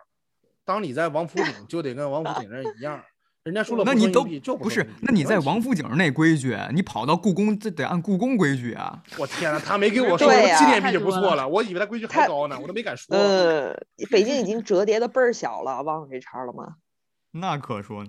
[0.65, 3.03] 当你在王府井就得跟王府井人一样。
[3.47, 4.25] 人家说了那你都
[4.57, 4.85] 不是？
[4.99, 9.01] 那你在王府井那规矩，你跑到故宫，这得按故宫规矩啊。
[9.17, 13.15] 我天呐，他没给我收对呀纪念币就不错了，我以为他规矩还太高呢，我都没敢说。
[13.15, 13.73] 呃，
[14.11, 16.75] 北京已经折叠的倍儿小了，忘了这茬了吗？
[17.31, 18.05] 那可说，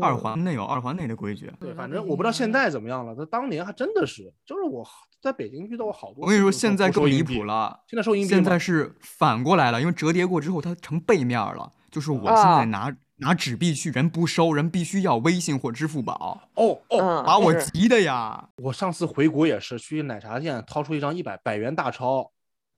[0.00, 1.52] 二嗯环内有二环内的规矩。
[1.58, 3.12] 对，反正我不知道现在怎么样了。
[3.16, 4.86] 他当年还真的是，就是我
[5.20, 6.22] 在北京遇到过好多。
[6.22, 7.42] 我跟你说，现在更离谱。
[7.42, 7.80] 了。
[7.88, 11.72] 现在收硬币现在是反过来了，因为折叠过之后它成背面了。
[11.90, 18.48] 就是我现在啊拿、拿纸币去，人不收，人必须要微信或支付宝，哦哦，嗯，把我急的呀！
[18.56, 22.28] 我上次回国也是去奶茶店掏出一张一百百元大钞，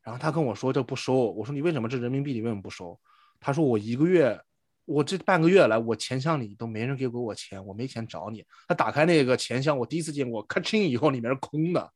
[0.02, 2.98] 然后他跟我说这不收，我说你为什么这人民币你为什么不收？
[3.40, 4.38] 他说我一个月，
[4.84, 8.44] 我这半个月来我钱箱里都没人给过我钱，我没钱找你。
[8.68, 11.90] 他打开那个钱箱，我第一次见过，咔嚓以后里面是空的。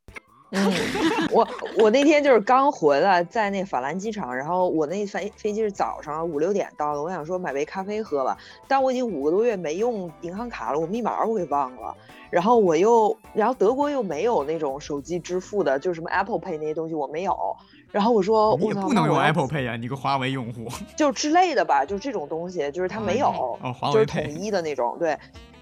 [0.53, 0.73] 嗯，
[1.31, 1.47] 我
[1.79, 8.37] 我那天就是刚回来，在那法兰机场，然后我那飞飞机是早上五六点到的，我想说买杯咖啡喝吧，
[8.67, 11.95] 但我已经五个多月没用银行卡了，我密码我给忘了，
[12.31, 17.57] 然后我又，然后德国又没有那种手机支付的，就是什么 Apple Pay 那些东西我没有，
[17.93, 20.67] 然后我说你也不能用 Apple Pay 啊，你个华为用户。
[20.97, 23.29] 就之类的吧，就这种东西，就是它没有，
[23.63, 25.17] 哦华为就是统一的那种，对。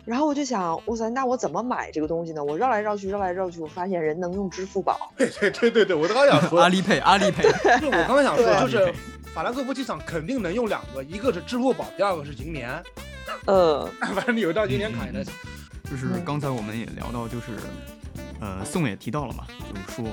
[0.09, 2.43] 然后我就想，哇塞，那我怎么买这个东西呢？
[2.43, 4.99] 我绕来绕去，绕来绕去，我发现人能用支付宝。
[5.19, 8.91] 对对对对对，我刚想说阿，里 Pay，阿里 Pay，就是我刚才想说，就是
[9.35, 12.71] 法兰克福机场肯定能用两个，一个是支付宝，第二个是银联。
[13.45, 15.31] 嗯， 反正你有一张银联卡也能行。
[15.91, 17.53] 就是嗯刚才我们也聊到，就是
[18.41, 20.05] 呃，宋也提到了嘛，就是说，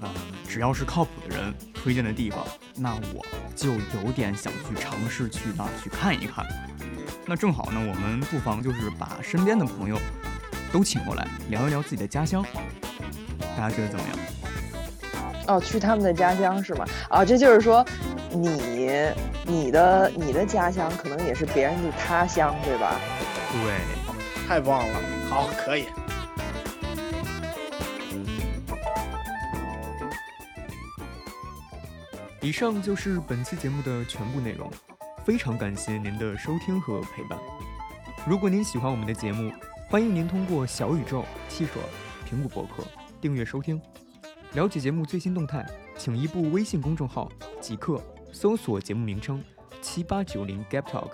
[0.00, 0.08] 呃，
[0.48, 2.44] 只要是靠谱的人推荐的地方，
[2.76, 3.24] 那我
[3.54, 6.46] 就有点想去尝试去那儿去看一看。
[7.26, 9.98] 那正好呢，我们不妨就是把身边的朋友
[10.72, 12.44] 都请过来聊一聊自己的家乡，
[13.56, 14.18] 大家觉得怎么样？
[15.46, 16.84] 哦，去他们的家乡是吗？
[17.08, 17.84] 啊，这就是说，
[18.30, 19.12] 你
[19.44, 23.00] 你的你的家乡可能也是别人的他乡，对吧？
[23.52, 25.86] 对，太棒了，好，可以。
[32.42, 34.70] 以上就是本期节目的全部内容，
[35.24, 37.38] 非常感谢您的收听和陪伴。
[38.26, 39.52] 如果您喜欢我们的节目，
[39.90, 41.82] 欢迎您通过小宇宙、汽水、
[42.26, 42.82] 苹果播客
[43.20, 43.80] 订阅收听。
[44.54, 45.66] 了解节目最新动态，
[45.98, 47.30] 请移步微信公众号
[47.60, 49.44] 即刻搜索节目名称
[49.82, 51.10] 七八九零 Gap Talk，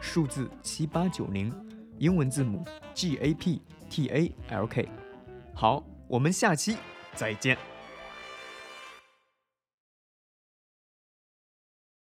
[0.00, 1.52] 数字七八九零，
[1.98, 4.88] 英文字母 G A P T A L K。
[5.54, 6.76] 好，我们下期
[7.14, 7.73] 再见。